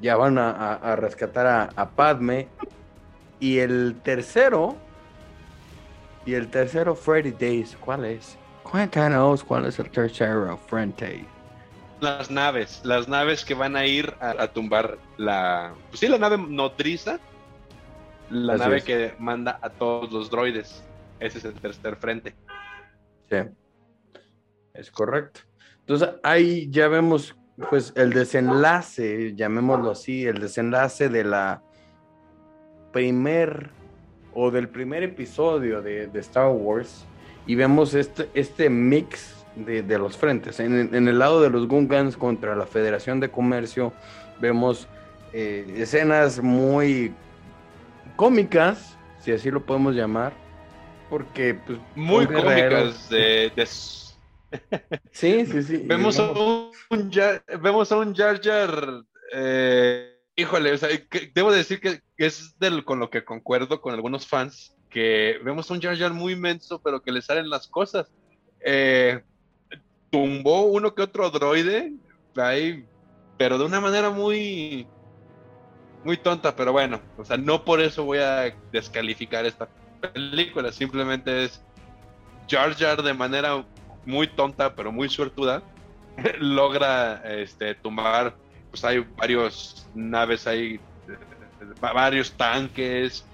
[0.00, 2.48] ya van a, a- a rescatar a, a Padme.
[3.40, 4.76] Y el tercero,
[6.26, 8.36] y el tercero, Freddy Days, ¿cuál es?
[8.64, 11.24] Cuéntanos cuál es el tercero frente.
[12.00, 15.72] Las naves, las naves que van a ir a, tumbar la.
[15.88, 17.18] Pues sí, la nave nodriza.
[18.30, 18.84] La Así nave es.
[18.84, 20.84] que manda a todos los droides.
[21.18, 22.34] Ese es el tercer frente.
[23.30, 23.36] Sí,
[24.78, 25.40] es correcto.
[25.80, 27.34] Entonces ahí ya vemos
[27.70, 31.62] pues el desenlace, llamémoslo así, el desenlace de la
[32.92, 33.70] primer
[34.34, 37.04] o del primer episodio de, de Star Wars
[37.46, 40.60] y vemos este, este mix de, de los frentes.
[40.60, 43.92] En, en el lado de los Gungans contra la Federación de Comercio
[44.40, 44.86] vemos
[45.32, 47.12] eh, escenas muy
[48.16, 50.32] cómicas, si así lo podemos llamar,
[51.10, 53.66] porque pues, Muy cómicas de, de-
[55.12, 55.82] Sí, sí, sí.
[55.84, 59.02] Vemos a un, un Jar, vemos a un Jar Jar.
[59.32, 63.80] eh, híjole, o sea, que- debo decir que, que es del, con lo que concuerdo
[63.80, 64.74] con algunos fans.
[64.88, 68.10] Que vemos a un Jar Jar muy inmenso, pero que le salen las cosas.
[68.60, 69.22] Eh,
[70.10, 71.92] tumbó uno que otro droide,
[72.36, 72.86] ahí,
[73.36, 74.86] pero de una manera muy.
[76.04, 79.68] Muy tonta, pero bueno, o sea, no por eso voy a descalificar esta
[80.00, 81.60] película, simplemente es
[82.48, 83.66] Jar Jar de manera
[84.08, 85.62] muy tonta, pero muy suertuda,
[86.40, 88.34] logra este, tumbar,
[88.70, 93.24] pues hay varios naves ahí, eh, va- varios tanques,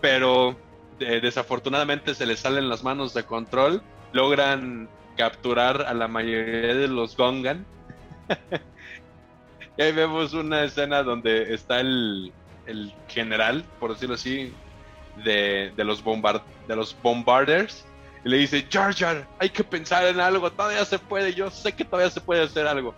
[0.00, 0.56] pero
[0.98, 3.80] eh, desafortunadamente se les salen las manos de control,
[4.12, 7.64] logran capturar a la mayoría de los Gongan.
[9.76, 12.32] y ahí vemos una escena donde está el,
[12.66, 14.52] el general, por decirlo así,
[15.24, 17.87] de, de los bombard de los bombarders
[18.24, 21.72] y le dice Jar Jar hay que pensar en algo todavía se puede yo sé
[21.72, 22.94] que todavía se puede hacer algo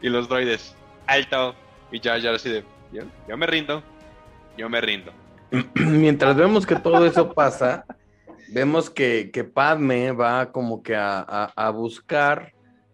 [0.00, 0.74] y los droides
[1.06, 1.54] alto
[1.90, 3.82] y Jar Jar así de yo, yo me rindo
[4.56, 5.12] yo me rindo
[5.74, 7.84] Mientras vemos que todo eso pasa,
[8.48, 12.52] vemos que, que Padme va como que a, a- buscar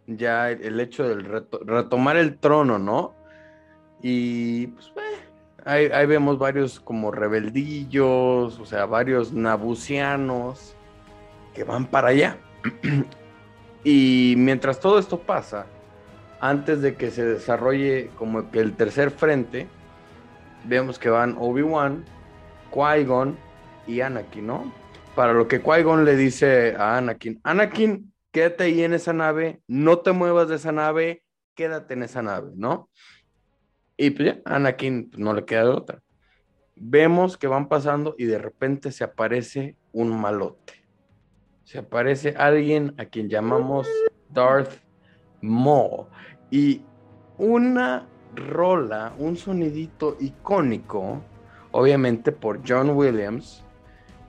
[0.08, 3.14] ya el, hecho reto- retomar el trono, ¿no?
[4.02, 4.92] Y pues
[5.64, 10.74] ahí, ahí vemos varios como rebeldillos, o sea, varios nabucianos
[11.58, 12.38] que van para allá.
[13.84, 15.66] y mientras todo esto pasa,
[16.38, 19.66] antes de que se desarrolle como que el tercer frente,
[20.64, 22.04] vemos que van Obi-Wan,
[22.72, 23.36] Qui-Gon
[23.88, 24.72] y Anakin, ¿no?
[25.16, 29.98] Para lo que Qui-Gon le dice a Anakin, Anakin, quédate ahí en esa nave, no
[29.98, 31.24] te muevas de esa nave,
[31.56, 32.88] quédate en esa nave, ¿no?
[33.96, 36.02] Y pues ya, Anakin pues, no le queda de otra.
[36.76, 40.77] Vemos que van pasando y de repente se aparece un malote.
[41.68, 43.86] Se aparece alguien a quien llamamos
[44.30, 44.80] Darth
[45.42, 46.06] Maul.
[46.50, 46.80] Y
[47.36, 51.22] una rola, un sonidito icónico,
[51.72, 53.62] obviamente por John Williams,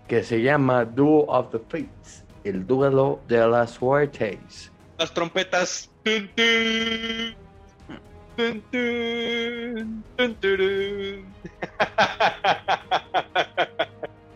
[0.10, 4.70] que se llama Duel of the Fates, el duelo de las suertes.
[4.98, 5.90] las trompetas.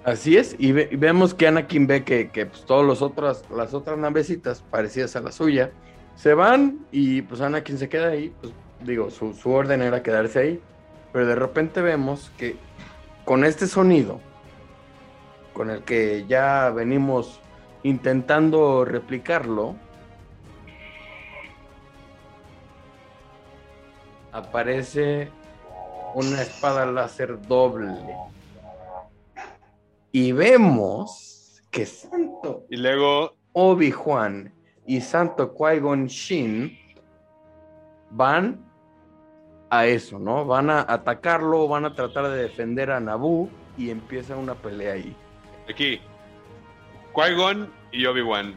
[0.06, 3.74] Así es, y, ve- y vemos que Anakin ve que, pues, todos los otros, las
[3.74, 5.72] otras navecitas parecidas a la suya
[6.16, 8.32] Se van y pues Anakin se queda ahí.
[8.42, 10.62] Pues digo, su, su orden era quedarse ahí.
[11.12, 12.56] Pero de repente vemos que
[13.26, 14.20] con este sonido,
[15.54, 17.40] con el que ya venimos
[17.84, 19.76] intentando replicarlo,
[24.32, 25.30] aparece
[26.14, 27.88] una espada láser doble.
[30.16, 34.54] Y vemos que Santo Y luego, Obi-Wan
[34.86, 36.78] y Santo Qui-Gon Shin
[38.12, 38.64] van
[39.72, 40.46] a eso, ¿no?
[40.46, 45.16] Van a atacarlo, van a tratar de defender a Naboo y empieza una pelea ahí.
[45.68, 46.00] aquí,
[47.16, 48.56] Qui-Gon y Obi-Wan.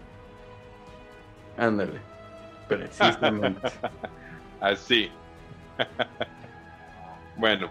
[1.57, 2.01] Ándale.
[2.69, 3.73] Precisamente.
[4.61, 5.11] Así.
[7.39, 7.71] bueno.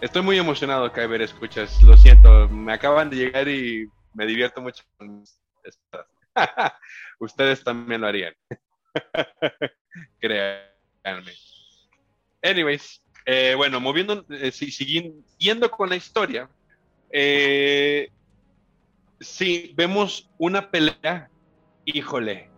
[0.00, 1.82] Estoy muy emocionado, Kyber, escuchas.
[1.82, 5.24] Lo siento, me acaban de llegar y me divierto mucho con.
[7.20, 8.34] Ustedes también lo harían.
[10.20, 11.32] Créanme.
[12.42, 16.48] Anyways, eh, bueno, moviendo, eh, si- siguiendo con la historia,
[17.12, 18.08] eh,
[19.20, 21.28] sí, vemos una pelea,
[21.84, 22.50] híjole,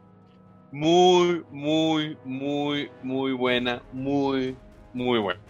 [0.70, 4.57] muy, muy, muy, muy buena, muy,
[4.92, 5.40] muy buena.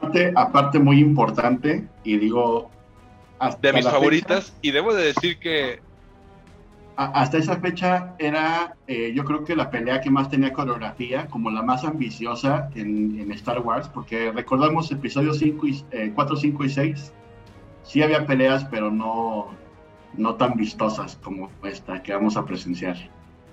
[0.00, 2.70] Aparte, aparte muy importante, y digo...
[3.38, 5.80] hasta De mis favoritas, y debo de decir que
[6.96, 11.26] fecha- hasta esa fecha era, eh, yo creo que la pelea que más tenía coreografía,
[11.28, 16.36] como la más ambiciosa en, en Star Wars, porque recordamos episodios 5 y, eh, 4,
[16.36, 17.12] 5 y 6,
[17.84, 19.48] sí había peleas, pero no,
[20.16, 22.96] no tan vistosas como esta que vamos a presenciar.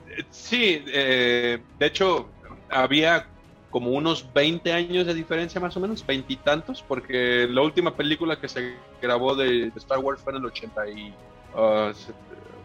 [0.09, 2.27] eh, sí, eh, de hecho,
[2.69, 3.27] había
[3.69, 8.47] como unos 20 años de diferencia más o menos, veintitantos, porque la última película que
[8.47, 11.13] se grabó de, de Star Wars fue en el 80 y...
[11.55, 11.91] ah,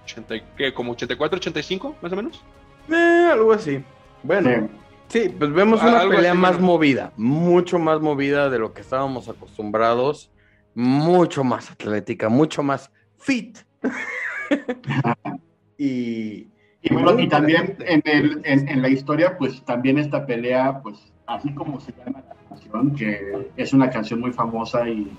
[0.05, 0.73] 80 y- ¿qué?
[0.75, 2.41] ¿Como 84, 85 más o menos?
[2.89, 3.85] Eh, algo así.
[4.23, 4.69] Bueno,
[5.09, 5.23] Sí.
[5.23, 6.67] sí, pues vemos Ah, una algo pelea así, más bueno.
[6.67, 10.33] movida, mucho más movida de lo que estábamos acostumbrados,
[10.75, 13.59] mucho más atlética, mucho más fit.
[15.79, 16.52] y
[16.83, 21.13] Y bueno, y también en, el, en, en la historia, pues también esta pelea, pues
[21.27, 25.11] así como se llama la canción, que es una canción muy famosa y,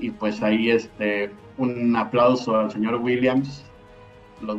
[0.00, 3.64] y pues ahí este, un aplauso al señor Williams,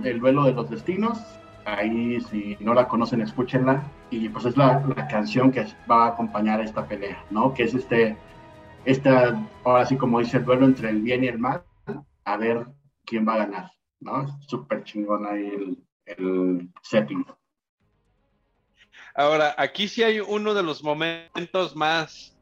[0.03, 1.19] el duelo de los destinos,
[1.65, 6.09] ahí si no la conocen, escúchenla, y pues es la, la canción que va a
[6.09, 7.53] acompañar esta pelea, ¿no?
[7.53, 8.15] Que es este,
[8.85, 11.63] esta, ahora sí como dice, el duelo entre el bien y el mal,
[12.23, 12.67] a ver
[13.05, 14.39] quién va a ganar, ¿no?
[14.47, 15.77] Súper chingón ahí el,
[16.83, 17.25] setting.
[19.13, 22.37] Ahora, aquí sí hay uno de los momentos más,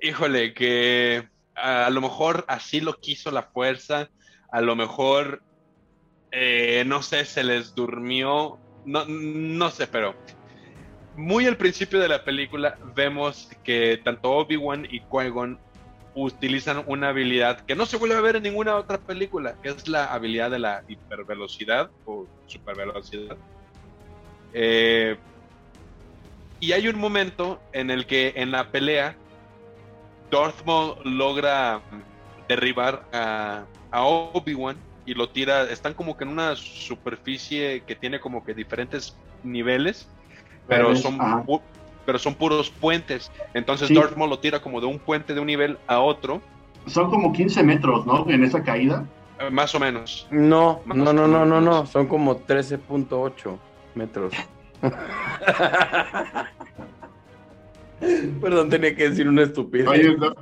[0.00, 4.08] híjole, que a, lo mejor así lo quiso la fuerza,
[4.52, 5.42] a lo mejor,
[6.30, 10.14] eh, no sé, se les durmió, no, no sé, pero
[11.16, 15.58] muy al principio de la película vemos que tanto Obi-Wan y Qui-Gon
[16.16, 19.86] utilizan una habilidad que no se vuelve a ver en ninguna otra película, que es
[19.86, 23.36] la habilidad de la hipervelocidad o supervelocidad.
[24.54, 25.16] Eh,
[26.58, 29.14] y hay un momento en el que en la pelea
[30.30, 31.82] Darth Maul logra
[32.48, 38.20] derribar a, a Obi-Wan y lo tira, están como que en una superficie que tiene
[38.20, 40.08] como que diferentes niveles,
[40.66, 41.18] pero son,
[42.06, 43.30] pero son puros puentes.
[43.52, 43.94] Entonces Sí.
[43.94, 46.40] Darth Maul lo tira como de un puente de un nivel a otro,
[46.86, 48.24] Son como 15 metros, ¿no?
[48.30, 49.04] En esa caída.
[49.40, 50.26] eh, más o menos.
[50.30, 53.58] no, Más no, no, no, no, no, son como 13.8
[53.96, 54.32] metros.
[58.40, 59.88] Perdón, tenía que decir una estupidez.
[59.88, 60.34] Oye, no,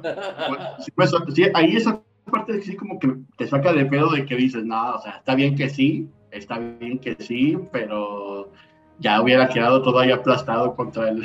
[0.48, 2.00] bueno, sí, pues, sí, ahí esa
[2.30, 5.34] parte sí como que te saca de pedo de que dices, no, o sea, está
[5.36, 8.50] bien que sí, está bien que sí, pero
[8.98, 11.22] ya hubiera quedado todo ahí aplastado contra el...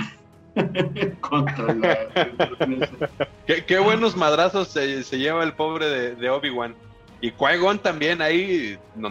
[1.21, 1.97] contra la...
[3.47, 6.75] Qué, qué buenos madrazos se, se lleva el pobre de, de Obi-Wan.
[7.21, 9.09] Y Qui-Gon también ahí no,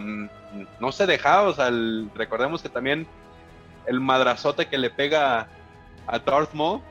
[0.79, 3.05] no se deja, o sea, el- recordemos que también
[3.85, 5.47] el madrazote que le pega
[6.07, 6.81] a Darth Maul,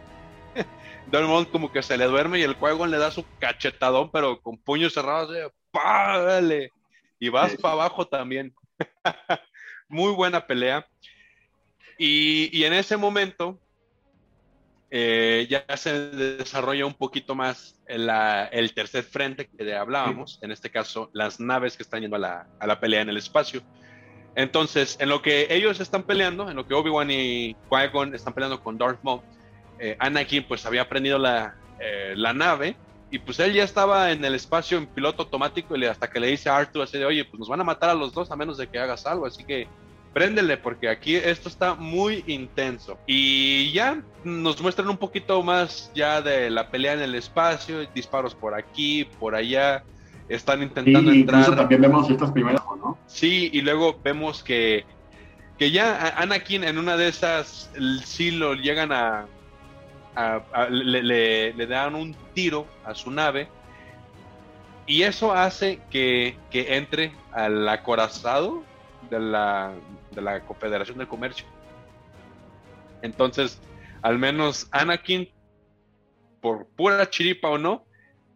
[1.11, 4.41] Darth Maul como que se le duerme y el Qui-Gon le da su cachetadón, pero
[4.41, 6.71] con puños cerrados, de ¡párale!
[7.19, 7.57] Y vas Sí.
[7.59, 8.55] para abajo también.
[9.89, 10.87] Muy buena pelea.
[11.99, 13.59] Y, y en ese momento,
[14.91, 20.71] eh, ya se desarrolla un poquito más la- el tercer frente que hablábamos, en este
[20.71, 23.63] caso las naves que están yendo a la, a la pelea en el espacio.
[24.35, 28.63] Entonces, en lo que ellos están peleando, en lo que Obi-Wan y Qui-Gon están peleando
[28.63, 29.21] con Darth Maul,
[29.81, 32.77] eh, Anakin pues había prendido la, eh, la nave
[33.11, 36.21] y pues él ya estaba en el espacio en piloto automático y le- hasta que
[36.21, 38.31] le dice a Arthur así de, oye, pues nos van a matar a los dos
[38.31, 39.67] a menos de que hagas algo, así que
[40.13, 42.99] préndele porque aquí esto está muy intenso.
[43.07, 48.35] Y ya nos muestran un poquito más ya de la pelea en el espacio, disparos
[48.35, 49.85] por aquí, por allá.
[50.29, 51.57] Están intentando Y entrar.
[51.57, 52.99] también vemos estas primeras, ¿no?
[53.07, 54.85] Sí, y luego vemos que,
[55.57, 57.71] que ya Anakin en una de esas
[58.05, 59.27] sí lo llegan a...
[60.15, 63.49] a- a- le, le- le dan un tiro a su nave
[64.87, 68.65] y eso hace que, que entre al acorazado
[69.11, 69.73] de la,
[70.15, 71.47] de la Confederación del Comercio.
[73.03, 73.61] Entonces,
[74.03, 75.29] al menos Anakin,
[76.41, 77.85] por pura chiripa o no,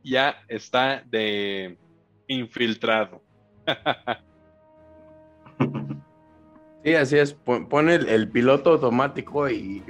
[0.03, 1.77] ya está de
[2.27, 3.23] infiltrado.
[6.85, 7.33] Sí, así es.
[7.35, 9.83] Pon- Pone el, piloto automático y,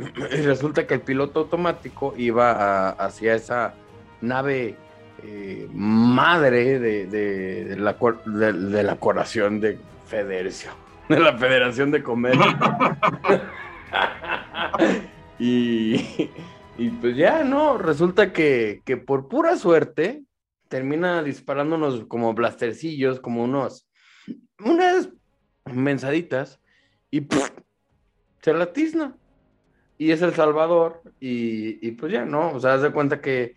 [0.45, 3.75] resulta que el piloto automático iba hacia esa
[4.21, 4.77] nave
[5.23, 8.97] eh, madre de, de- de la, de, de la
[9.61, 9.79] de
[10.13, 10.75] Federación,
[11.09, 12.45] de la Federación de Comercio.
[15.39, 16.29] y,
[16.77, 17.79] y pues ya, ¿no?
[17.79, 20.23] Resulta que, que por pura suerte
[20.69, 23.89] termina disparándonos como blastercillos, como unos,
[24.63, 25.09] unas
[25.65, 26.61] mensaditas
[27.11, 27.27] y
[28.43, 29.17] se la tizna.
[29.97, 32.53] Y es El Salvador, y, y pues ya, ¿no?
[32.53, 33.57] O sea, haz cuenta que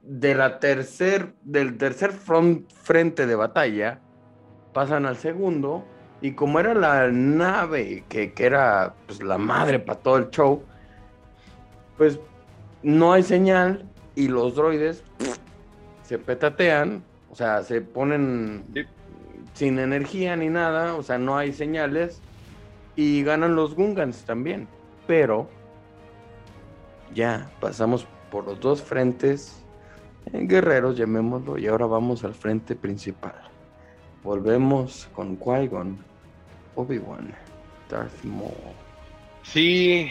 [0.00, 4.00] de la tercer, del tercer front- frente de batalla,
[4.72, 5.84] pasan al segundo,
[6.20, 10.62] y como era la nave que, que era pues, la madre para todo el show,
[11.96, 12.18] pues
[12.82, 15.02] no hay señal, y los droides
[16.02, 18.82] se petatean, o sea, se ponen Sí.
[19.54, 22.20] sin energía ni nada, o sea, no hay señales
[22.96, 24.68] y ganan los Gungans también.
[25.06, 25.48] Pero
[27.14, 29.64] ya pasamos por los dos frentes
[30.32, 33.49] eh, guerreros, llamémoslo, y ahora vamos al frente principal.
[34.22, 35.98] Volvemos con Qui-Gon,
[36.74, 37.34] Obi-Wan,
[37.88, 38.52] Darth Maul.
[39.42, 40.10] Sí,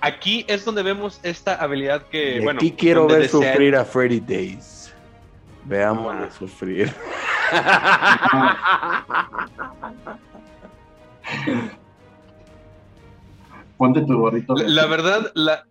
[0.00, 4.20] aquí es donde vemos esta habilidad que, Y bueno, aquí quiero ver sufrir a Freddy
[4.20, 4.94] Days.
[5.66, 6.30] Veámoslo Ah.
[6.30, 6.90] sufrir.
[13.76, 14.54] Ponte tu gorrito.
[14.54, 15.66] La, la verdad, la,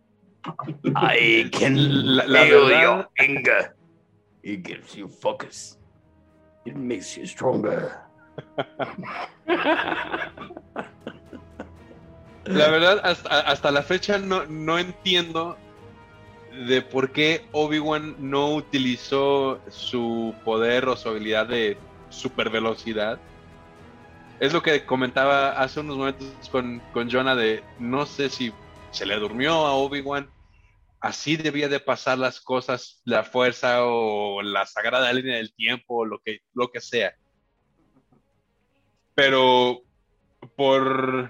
[1.13, 1.75] I can
[2.15, 3.75] La- la verdad- anger.
[4.41, 5.77] It gives you focus.
[6.70, 7.97] It makes you stronger.
[12.45, 15.57] la verdad, hasta, hasta la fecha no, no entiendo
[16.67, 21.76] de por qué Obi-Wan no utilizó su poder o su habilidad de
[22.09, 23.17] super velocidad.
[24.39, 28.53] Es lo que comentaba hace unos momentos con, con Jonah de no sé si
[28.91, 30.30] se le durmió a Obi-Wan.
[31.01, 36.05] Así debía de pasar las cosas, la fuerza o la sagrada línea del tiempo o
[36.05, 37.13] lo que, lo que sea.
[39.15, 39.81] Pero
[40.55, 41.29] por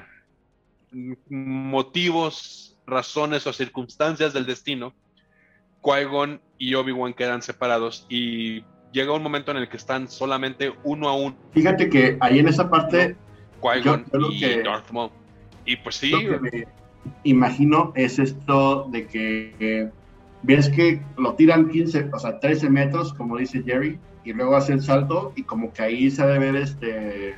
[1.29, 4.95] motivos, razones o circunstancias del destino,
[5.81, 11.09] Qui-Gon y Obi-Wan quedan separados y llega un momento en el que están solamente uno
[11.09, 13.15] a uno, Fíjate que ahí en esa parte,
[13.61, 15.11] Qui-Gon y que- Darth Maul.
[15.65, 16.67] Y pues sí, lo que me
[17.23, 19.89] imagino es esto de que eh,
[20.43, 24.73] ves que lo tiran 15, o sea, 13 metros, como dice Jerry, y luego hace
[24.73, 27.35] el salto y como que ahí se ha de ver este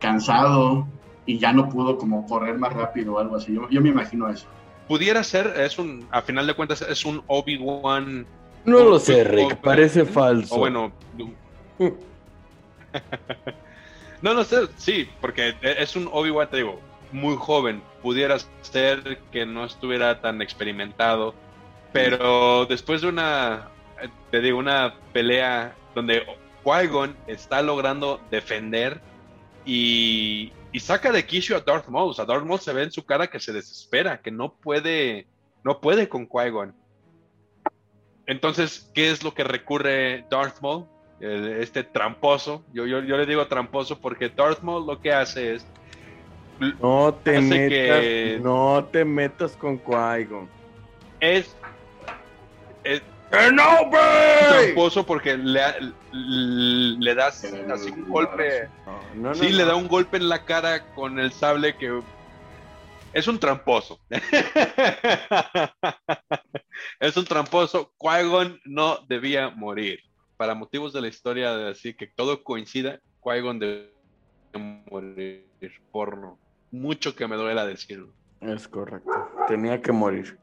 [0.00, 0.86] cansado
[1.26, 3.54] y ya no pudo como correr más rápido o algo así.
[3.54, 4.46] Yo, yo me imagino eso.
[4.86, 8.26] pudiera ser, es un, a final de cuentas, es un Obi-Wan,
[8.64, 9.52] No lo sé, Rick.
[9.52, 10.54] o- Parece falso.
[10.54, 10.92] o bueno...
[14.22, 16.80] no, no sé, sí, porque es un Obi-Wan, te digo,
[17.12, 17.82] muy joven.
[18.08, 21.34] Pudiera ser que no estuviera tan experimentado,
[21.92, 23.68] pero después de una,
[24.30, 26.24] te digo, una pelea donde
[26.64, 29.02] Qui-Gon está logrando defender
[29.66, 32.14] y, y saca de quicio a Darth Maul.
[32.14, 35.26] Sea, Darth Maul se ve en su cara que se desespera, que no puede,
[35.62, 36.74] no puede con Qui-Gon.
[38.26, 40.86] Entonces, ¿qué es lo que recurre Darth Maul?
[41.20, 42.64] Eh, Este tramposo.
[42.72, 45.66] Yo, yo, yo le digo tramposo porque Darth Maul lo que hace es
[46.80, 50.48] No te metas, que- no te metas con Qui-Gon.
[51.20, 51.54] es,
[52.84, 53.02] es
[53.52, 53.90] ¡No,
[54.48, 55.60] tramposo porque le,
[56.12, 58.68] le das así un golpe.
[58.86, 59.56] No, no, Sí, no.
[59.58, 62.00] le da un golpe en la cara con el sable que
[63.12, 64.00] es un tramposo.
[67.00, 67.92] es un tramposo.
[67.98, 70.00] Qui-Gon no debía morir.
[70.36, 73.88] Para motivos de la historia de decir que todo coincida, Qui-Gon debía
[74.90, 75.46] morir.
[75.90, 76.36] Por
[76.70, 78.14] mucho que me duela decirlo.
[78.40, 79.10] Es correcto.
[79.46, 80.38] Tenía que morir.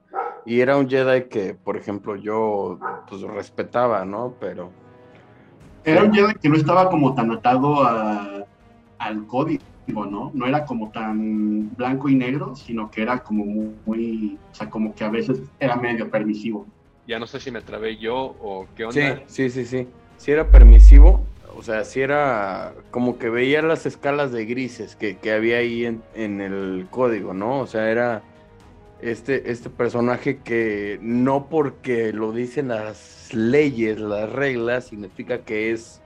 [0.45, 4.35] Y era un Jedi que, por ejemplo, yo pues respetaba, ¿no?
[4.39, 4.71] Pero
[5.83, 8.43] Era un Jedi que no estaba como tan atado a-
[8.99, 10.31] al código, ¿no?
[10.33, 13.45] No era como tan blanco y negro, sino que era como
[13.85, 16.65] muy, o sea, como que a veces era medio permisivo.
[17.05, 19.21] Ya no sé si me trabé yo o qué onda.
[19.27, 19.87] Sí, sí, sí, sí.
[20.17, 21.23] Sí era permisivo,
[21.55, 25.85] o sea, sí era como que veía las escalas de grises que, que había ahí
[25.85, 27.59] en, en, el código, ¿no?
[27.59, 28.23] O sea, era
[29.01, 36.01] este, este personaje que no porque lo dicen las leyes, las reglas, significa que es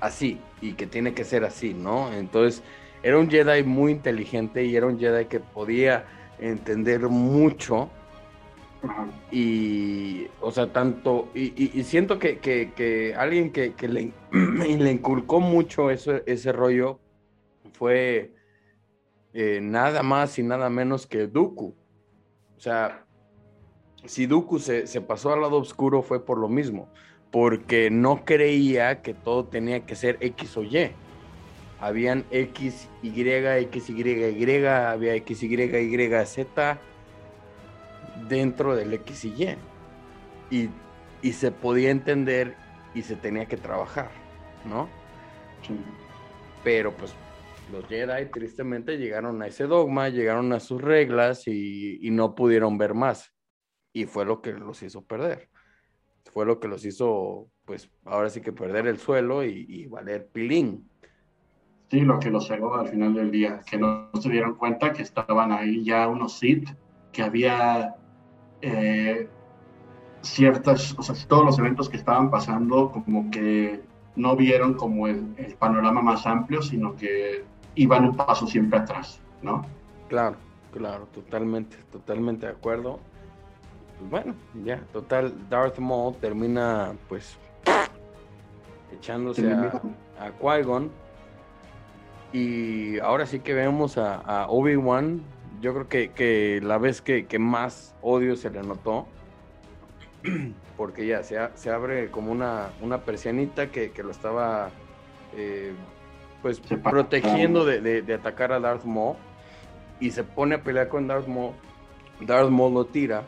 [0.00, 2.12] así y que tiene que ser así, ¿no?
[2.12, 2.62] Entonces,
[3.02, 6.04] era un Jedi muy inteligente y era un Jedi que podía
[6.38, 7.90] entender mucho.
[9.30, 14.90] Y, o sea, tanto, y, y, siento que, que, que, alguien que, que le, le,
[14.90, 16.98] inculcó mucho ese, ese rollo
[17.72, 18.34] fue
[19.32, 21.74] eh, nada más y nada menos que Dooku.
[22.56, 23.06] O sea,
[24.04, 26.88] si Dooku se, se pasó al lado oscuro fue por lo mismo
[27.30, 30.90] porque no creía que todo tenía que ser X o Y.
[31.80, 36.78] Habían X, Y, X, Y, Y, había X, Y, Y, Z
[38.28, 39.56] dentro del X y Y.
[40.50, 40.70] Y,
[41.22, 42.56] y se podía entender
[42.94, 44.10] y se tenía que trabajar,
[44.64, 44.88] ¿no?
[46.62, 47.14] Pero pues
[47.70, 52.76] los Jedi tristemente llegaron a ese dogma, llegaron a sus reglas y, y no pudieron
[52.76, 53.32] ver más.
[53.94, 55.48] Y fue lo que los hizo perder
[56.30, 60.88] fue lo que los hizo, pues ahora sí que perder el suelo y, valer pilín.
[61.90, 65.02] Sí, lo que los cegó al final del día, que no se dieron cuenta que
[65.02, 66.70] estaban ahí ya unos Sith,
[67.12, 67.94] que había
[68.62, 69.28] eh,
[70.22, 73.82] ciertas, o sea, todos los eventos que estaban pasando, como que
[74.16, 77.44] no vieron como el, el panorama más amplio, sino que
[77.74, 79.64] iban un paso siempre atrás, ¿no?
[80.08, 80.36] Claro,
[80.72, 83.00] claro, totalmente, totalmente de acuerdo.
[83.98, 84.34] Pues bueno,
[84.64, 87.38] ya, total, Darth Maul termina pues
[88.92, 89.80] echándose a,
[90.20, 90.90] a Qui-Gon.
[92.32, 95.22] Y ahora sí que vemos a, Obi-Wan.
[95.62, 99.06] Yo creo que, que la vez que, que, más odio se le notó,
[100.76, 104.70] porque ya se, se abre como una, una persianita que, que lo estaba
[105.36, 105.72] eh,
[106.42, 109.16] pues protegiendo de, de, de, atacar a Darth Maul
[110.00, 111.52] y se pone a pelear con Darth Maul.
[112.26, 113.22] Darth Maul lo tira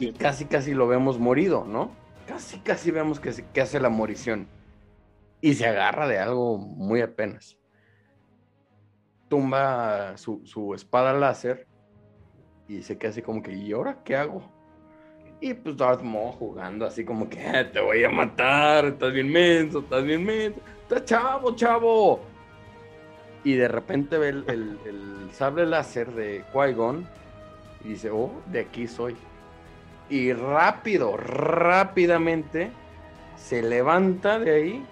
[0.00, 1.92] y casi, casi lo vemos morido, ¿no?
[2.26, 4.48] Casi, casi vemos que, que hace la morición.
[5.40, 7.56] Y se agarra de algo muy apenas.
[9.28, 11.66] Tumba su, su espada láser
[12.68, 14.42] y se queda así como que, ¿y ahora qué hago?
[15.40, 19.30] Y pues Darth Maul jugando así como que, eh, te voy a matar, estás bien
[19.30, 22.20] menso, estás bien menso, estás chavo, chavo.
[23.42, 27.06] Y de repente ve el, el, el sable láser de Qui-Gon
[27.84, 29.16] y dice, oh, de aquí soy
[30.08, 32.72] y rápido, rápidamente
[33.36, 34.86] se levanta de ahí,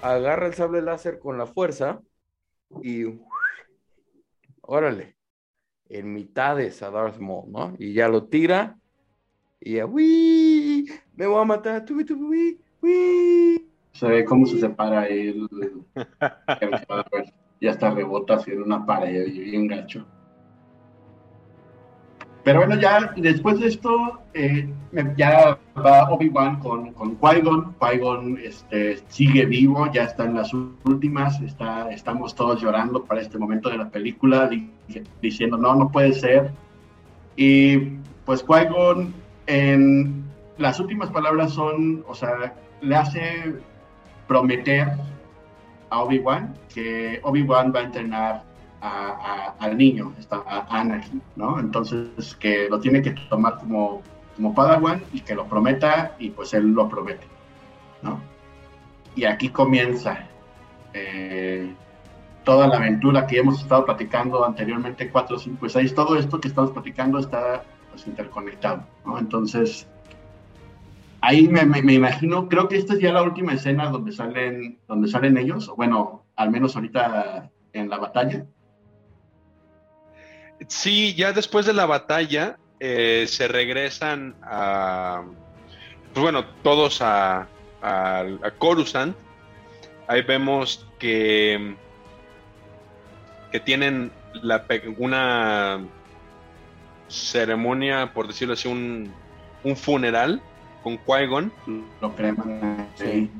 [0.00, 2.00] agarra el sable láser con la fuerza
[2.82, 3.04] y
[4.62, 5.16] órale,
[5.88, 7.74] en mitades a Darth Maul, ¿no?
[7.78, 8.78] Y ya lo tira
[9.60, 10.90] y ya, ¡Uy!
[11.14, 13.68] Me voy a matar, tubi, tubi, uy,
[14.00, 15.48] ve cómo se separa él.
[17.60, 20.06] ya está rebota hacia una pared y bien gacho.
[22.44, 24.68] Pero bueno, ya después de esto, eh,
[25.16, 27.76] ya va Obi-Wan con, con Qui-Gon.
[27.78, 31.40] Qui-Gon este, sigue vivo, ya está en las últimas.
[31.40, 34.50] Está, estamos todos llorando para este momento de la película,
[35.20, 36.50] diciendo, no, no puede ser.
[37.36, 37.78] Y
[38.24, 39.14] pues Qui-Gon,
[39.46, 40.24] en
[40.58, 43.54] las últimas palabras son, o sea, le hace
[44.26, 44.88] prometer
[45.90, 48.51] a Obi-Wan que Obi-Wan va a entrenar
[48.82, 51.60] al niño, a Anakin, ¿no?
[51.60, 54.02] Entonces, que lo tiene que tomar como,
[54.36, 57.26] como Padawan y que lo prometa y pues él lo promete,
[58.02, 58.20] ¿no?
[59.14, 60.26] Y aquí comienza
[60.94, 61.72] eh,
[62.44, 66.72] toda la aventura que hemos estado platicando anteriormente, 4, 5 6, todo esto que estamos
[66.72, 69.18] platicando está pues, interconectado, ¿no?
[69.18, 69.86] Entonces,
[71.20, 75.06] ahí me, me, imagino, creo que esta es ya la última escena donde salen, donde
[75.06, 78.44] salen ellos, bueno, al menos ahorita en la batalla.
[80.68, 85.22] Sí, ya después de la batalla eh, se regresan a,
[86.12, 87.48] pues bueno, todos a,
[87.80, 88.24] a,
[88.58, 89.16] Coruscant.
[90.06, 91.74] Ahí vemos que,
[93.50, 94.64] que tienen la,
[94.98, 95.80] una
[97.08, 99.12] ceremonia, por decirlo así, un,
[99.64, 100.42] un funeral
[100.82, 101.50] con Qui-Gon.
[102.00, 103.30] Lo creman sí.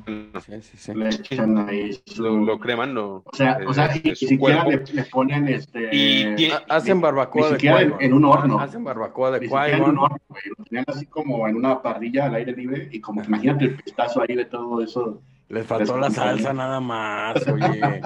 [0.61, 4.65] sí, sí, Le echan ahí lo, lo, creman, lo, O sea, o sea y, siquiera
[4.65, 5.89] le, le, ponen este.
[5.95, 7.97] Y, hacen barbacoa de Qui-Gon.
[7.99, 8.59] En, un horno.
[8.59, 9.95] Hacen barbacoa de Qui-Gon.
[9.95, 14.21] Lo tenían así como en una parrilla al aire libre y como imagínate el pistazo
[14.21, 18.01] ahí de todo eso Les faltó la salsa nada más, oye.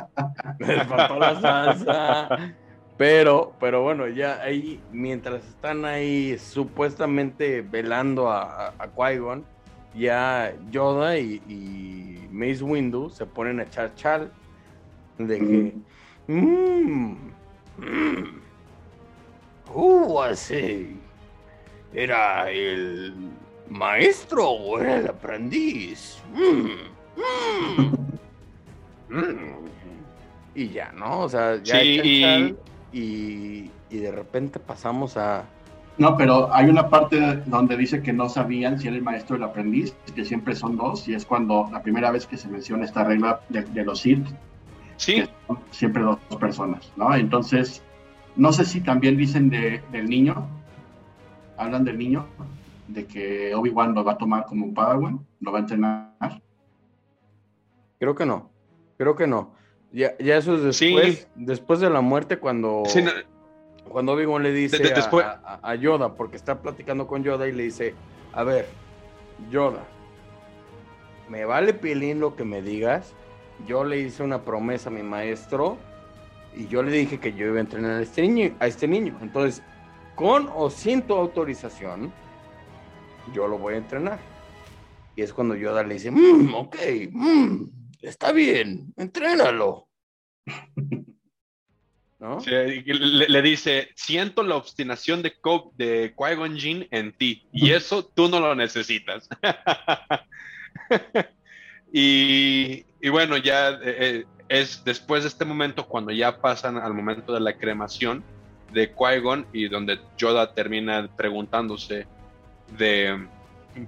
[0.60, 2.56] Les faltó la salsa.
[2.98, 9.46] Pero, pero bueno, ya ahí, mientras están ahí supuestamente velando a, a, Qui-Gon,
[9.94, 14.32] ya Yoda y, y, Mace Windu se ponen a echar chal
[15.18, 15.74] de que.
[16.28, 17.16] Mmm.
[17.78, 18.48] Mmm.
[19.72, 20.98] ¿Cómo así?
[21.94, 23.14] ¿Era el
[23.70, 26.18] maestro o era el aprendiz?
[26.34, 26.72] Mm,
[27.70, 27.96] mm,
[29.20, 29.68] mm.
[30.56, 31.22] Y ya, ¿no?
[31.22, 32.56] O sea, ya sí,
[32.92, 35.46] y, y de repente pasamos a...
[35.98, 39.38] No, pero hay una parte donde dice que no sabían si era el maestro o
[39.38, 42.86] el aprendiz, que siempre son dos, y es cuando la primera vez que se menciona
[42.86, 44.28] esta regla de, de los Sith,
[44.98, 45.24] sí.
[45.72, 47.16] siempre dos personas, ¿no?
[47.16, 47.82] Entonces,
[48.36, 50.48] no sé si también dicen de, del niño,
[51.58, 52.28] hablan del niño,
[52.88, 56.42] de que Obi-Wan lo va a tomar como un Padawan, lo va a entrenar.
[58.00, 58.52] Creo que no,
[58.98, 59.57] creo que no.
[59.92, 62.84] Ya, ya eso es después, después de la muerte, cuando,
[63.88, 67.96] cuando Obi-Wan le dice a, a, Yoda, porque está platicando con Yoda y le dice,
[68.34, 68.68] a ver,
[69.50, 69.84] Yoda,
[71.30, 73.14] me vale pilín lo que me digas,
[73.66, 75.78] yo le hice una promesa a mi maestro
[76.56, 78.56] y yo le dije que yo iba a entrenar a este niño.
[78.60, 79.18] A este niño.
[79.22, 79.64] Entonces,
[80.16, 82.12] con o sin tu autorización,
[83.34, 84.20] yo lo voy a entrenar.
[85.16, 86.76] Y es cuando Yoda le dice, mmm, ok,
[87.12, 87.64] mmm,
[88.02, 89.88] está bien, entrénalo.
[92.20, 92.40] ¿No?
[92.40, 95.34] le, dice, siento la obstinación de,
[95.76, 99.30] de Qui-Gon Jinn en ti, y eso tú no lo necesitas.
[101.94, 106.96] y, y, bueno, ya eh, eh, es después de este momento cuando ya pasan al
[106.96, 108.24] momento de la cremación
[108.74, 112.08] de Qui-Gon y donde Yoda termina preguntándose
[112.78, 113.28] de,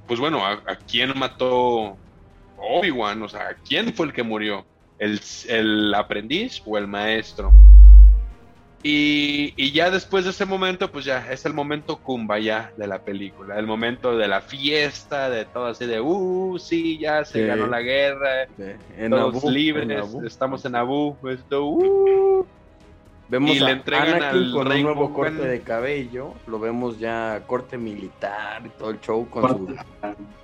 [0.07, 1.97] pues bueno, ¿a, quién mató
[2.61, 3.21] Obi-Wan?
[3.23, 4.65] O sea, ¿quién fue el que murió?
[4.97, 7.51] ¿El, ¿El aprendiz o el maestro?
[8.81, 13.59] Y, ya después de ese momento, pues ya es el momento kumbaya de la película,
[13.59, 17.81] el momento de la fiesta, de todo así de, uh, sí, ya se ganó la
[17.81, 18.47] guerra,
[19.09, 22.45] todos libres, estamos en Abu, esto, uh,
[23.29, 27.77] Vemos y le entregan al con un nuevo corte de cabello, lo vemos ya corte
[27.77, 29.75] militar y todo el show con su...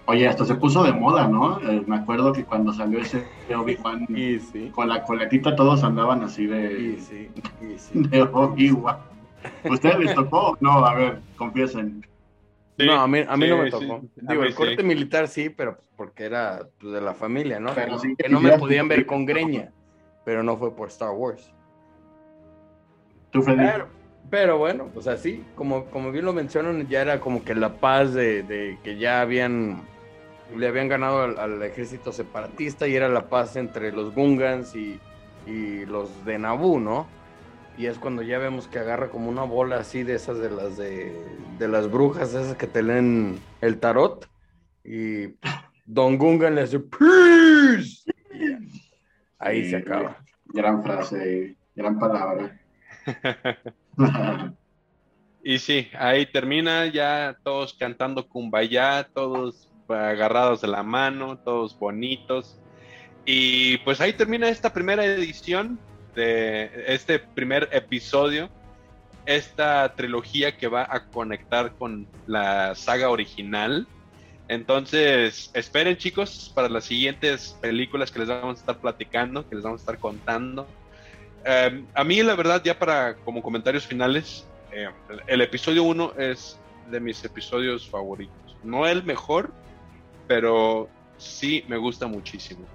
[0.05, 1.59] Oye, esto se puso de moda, ¿no?
[1.67, 3.25] Eh, me acuerdo que cuando salió ese
[3.55, 4.05] Obi-Wan
[4.71, 7.29] con la coletita todos andaban así de, sí,
[7.93, 8.97] de Obi-Wan.
[9.63, 10.55] ¿Ustedes les tocó?
[10.59, 12.05] No, a ver, confiesen.
[12.77, 14.01] no, a mí, a mí no me tocó.
[14.15, 17.73] Digo, el corte militar sí, pero porque era pues, de la familia, ¿no?
[17.73, 19.71] Pero que no me podían ver con greña,
[20.23, 21.54] pero no fue por Star Wars.
[24.29, 28.13] Pero, bueno, pues así, como, como bien lo mencionan, ya era como que la paz
[28.13, 29.83] de, que ya habían
[30.55, 34.99] le habían ganado al, ejército separatista y era la paz entre los Gungans y,
[35.87, 37.07] los de Naboo, ¿no?
[37.77, 40.77] Y es cuando ya vemos que agarra como una bola así de esas de las
[40.77, 41.13] de,
[41.59, 44.27] las brujas, esas que te leen el tarot.
[44.83, 45.35] Y
[45.85, 48.11] Don Gungan le hace ¡Peace!
[49.37, 50.17] Ahí se acaba.
[50.45, 52.59] Gran frase, gran palabra.
[55.43, 62.59] Y sí, ahí termina ya todos cantando Kumbaya, todos agarrados de la mano, todos bonitos.
[63.25, 65.79] Y pues ahí termina esta primera edición
[66.15, 68.49] de este primer episodio,
[69.25, 73.87] esta trilogía que va a conectar con la saga original.
[74.47, 79.63] Entonces, esperen chicos para las siguientes películas que les vamos a estar platicando, que les
[79.63, 80.67] vamos a estar contando.
[81.45, 84.91] Em, a mí, la verdad, ya para como comentarios finales, em,
[85.27, 88.57] el, episodio 1 es de mis episodios favoritos.
[88.63, 89.51] No el mejor,
[90.27, 92.65] pero sí me gusta muchísimo.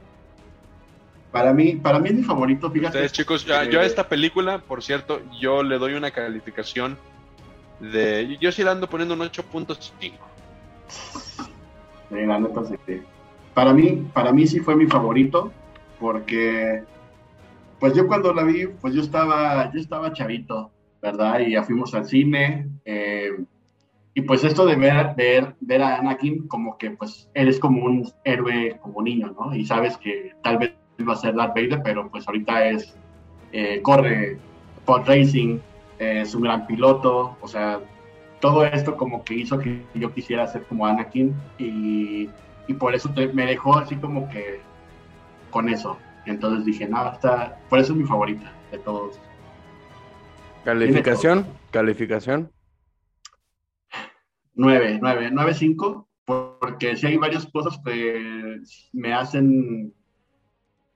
[1.32, 2.98] Para mí, para mí es mi favorito, fíjate.
[2.98, 6.96] Ustedes, chicos, yo a eh, esta película, por cierto, yo le doy una calificación
[7.80, 8.36] de.
[8.40, 10.12] Yo sí la ando poniendo un 8.5.
[13.52, 15.52] Para mí, para mí sí fue mi favorito,
[15.98, 16.84] porque
[17.80, 20.70] pues yo cuando la vi, pues yo estaba, yo estaba chavito,
[21.00, 21.40] ¿verdad?
[21.40, 22.68] Y ya fuimos al cine.
[22.84, 23.30] Eh,
[24.12, 28.06] y pues esto de ver, ver, ver a Anakin como que pues eres como un
[28.24, 29.54] héroe como niño, ¿no?
[29.54, 30.74] Y sabes que tal vez
[31.08, 32.94] va a ser Darth Vader, pero pues ahorita es,
[33.52, 34.36] eh, corre
[34.84, 35.58] pod racing,
[35.98, 37.80] es un gran piloto, o sea,
[38.40, 42.28] todo esto como que hizo que yo quisiera ser como Anakin y,
[42.66, 44.60] y por eso me dejó así como que
[45.50, 45.98] con eso,
[46.30, 49.20] entonces dije, no, está, por eso es mi favorita de todos.
[50.64, 51.46] ¿Calificación?
[51.70, 52.50] ¿Calificación?
[54.54, 58.60] 9, 9, 9, 5, porque sí hay varias cosas que
[58.92, 59.94] me hacen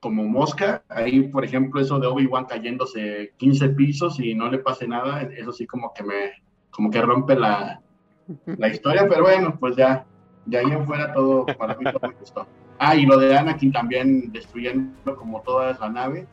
[0.01, 0.85] como mosca.
[0.89, 5.51] Ahí, por ejemplo, eso de Obi-Wan cayéndose 15 pisos y no le pase nada, eso
[5.51, 6.33] sí como que me,
[6.71, 7.81] como que rompe la,
[8.59, 10.07] la historia, pero bueno, pues ya,
[10.47, 12.47] de ahí en fuera todo, para mí todo me gustó.
[12.79, 16.27] Ah, y lo de Anakin también destruyendo como toda la nave.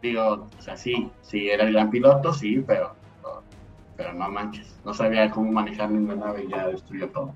[0.00, 2.94] Digo, o sea, sí, sí, era el gran piloto, sí, pero,
[3.96, 7.34] pero no manches, no sabía cómo manejar una nave y ya destruyó todo.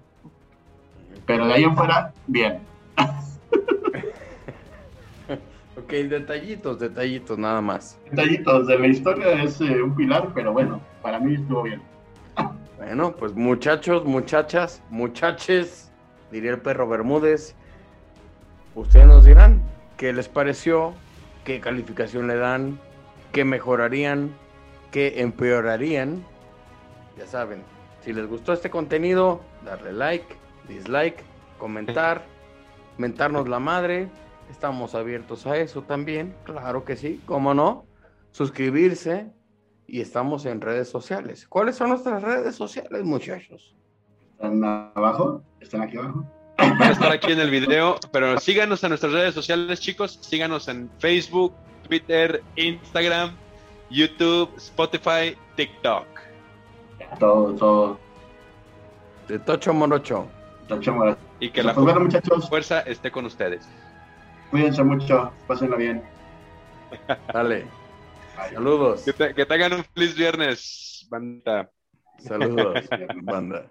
[1.26, 2.60] Pero de ahí en fuera, bien.
[5.76, 8.00] ok, detallitos, detallitos, nada más.
[8.10, 11.82] Detallitos, de la historia es eh, un pilar, pero bueno, para mí estuvo bien.
[12.76, 15.85] Bueno, pues muchachos, muchachas, muchaches,
[16.30, 17.54] diría el perro Bermúdez,
[18.74, 19.62] ustedes nos dirán
[19.96, 20.94] qué les pareció,
[21.44, 22.78] qué calificación le dan,
[23.32, 24.34] qué mejorarían,
[24.90, 26.24] qué empeorarían.
[27.18, 27.62] Ya saben,
[28.02, 30.36] si les gustó este contenido, darle like,
[30.68, 31.22] dislike,
[31.58, 32.24] comentar,
[32.98, 34.08] mentarnos la madre.
[34.50, 37.84] Estamos abiertos a eso también, claro que sí, cómo no.
[38.30, 39.32] Suscribirse
[39.86, 41.46] y estamos en redes sociales.
[41.48, 43.76] ¿Cuáles son nuestras redes sociales, muchachos?
[44.36, 44.62] ¿Están
[44.94, 45.42] abajo?
[45.60, 46.26] ¿Están aquí abajo?
[46.58, 50.18] Van a estar aquí en el video, pero síganos en nuestras redes sociales, chicos.
[50.20, 51.54] Síganos en Facebook,
[51.88, 53.34] Twitter, Instagram,
[53.90, 56.06] YouTube, Spotify, TikTok.
[57.18, 58.00] Todo, todo.
[59.28, 60.28] De Tocho Morocho.
[60.68, 61.18] Tocho Morocho.
[61.40, 62.48] Y que la pues bueno, muchachos.
[62.48, 63.66] fuerza esté con ustedes.
[64.50, 66.02] Cuídense mucho, pásenlo bien.
[67.32, 67.66] Dale.
[68.52, 69.02] Saludos.
[69.02, 71.70] Que, te, que tengan un feliz viernes, banda.
[72.18, 72.84] Saludos,
[73.22, 73.70] banda.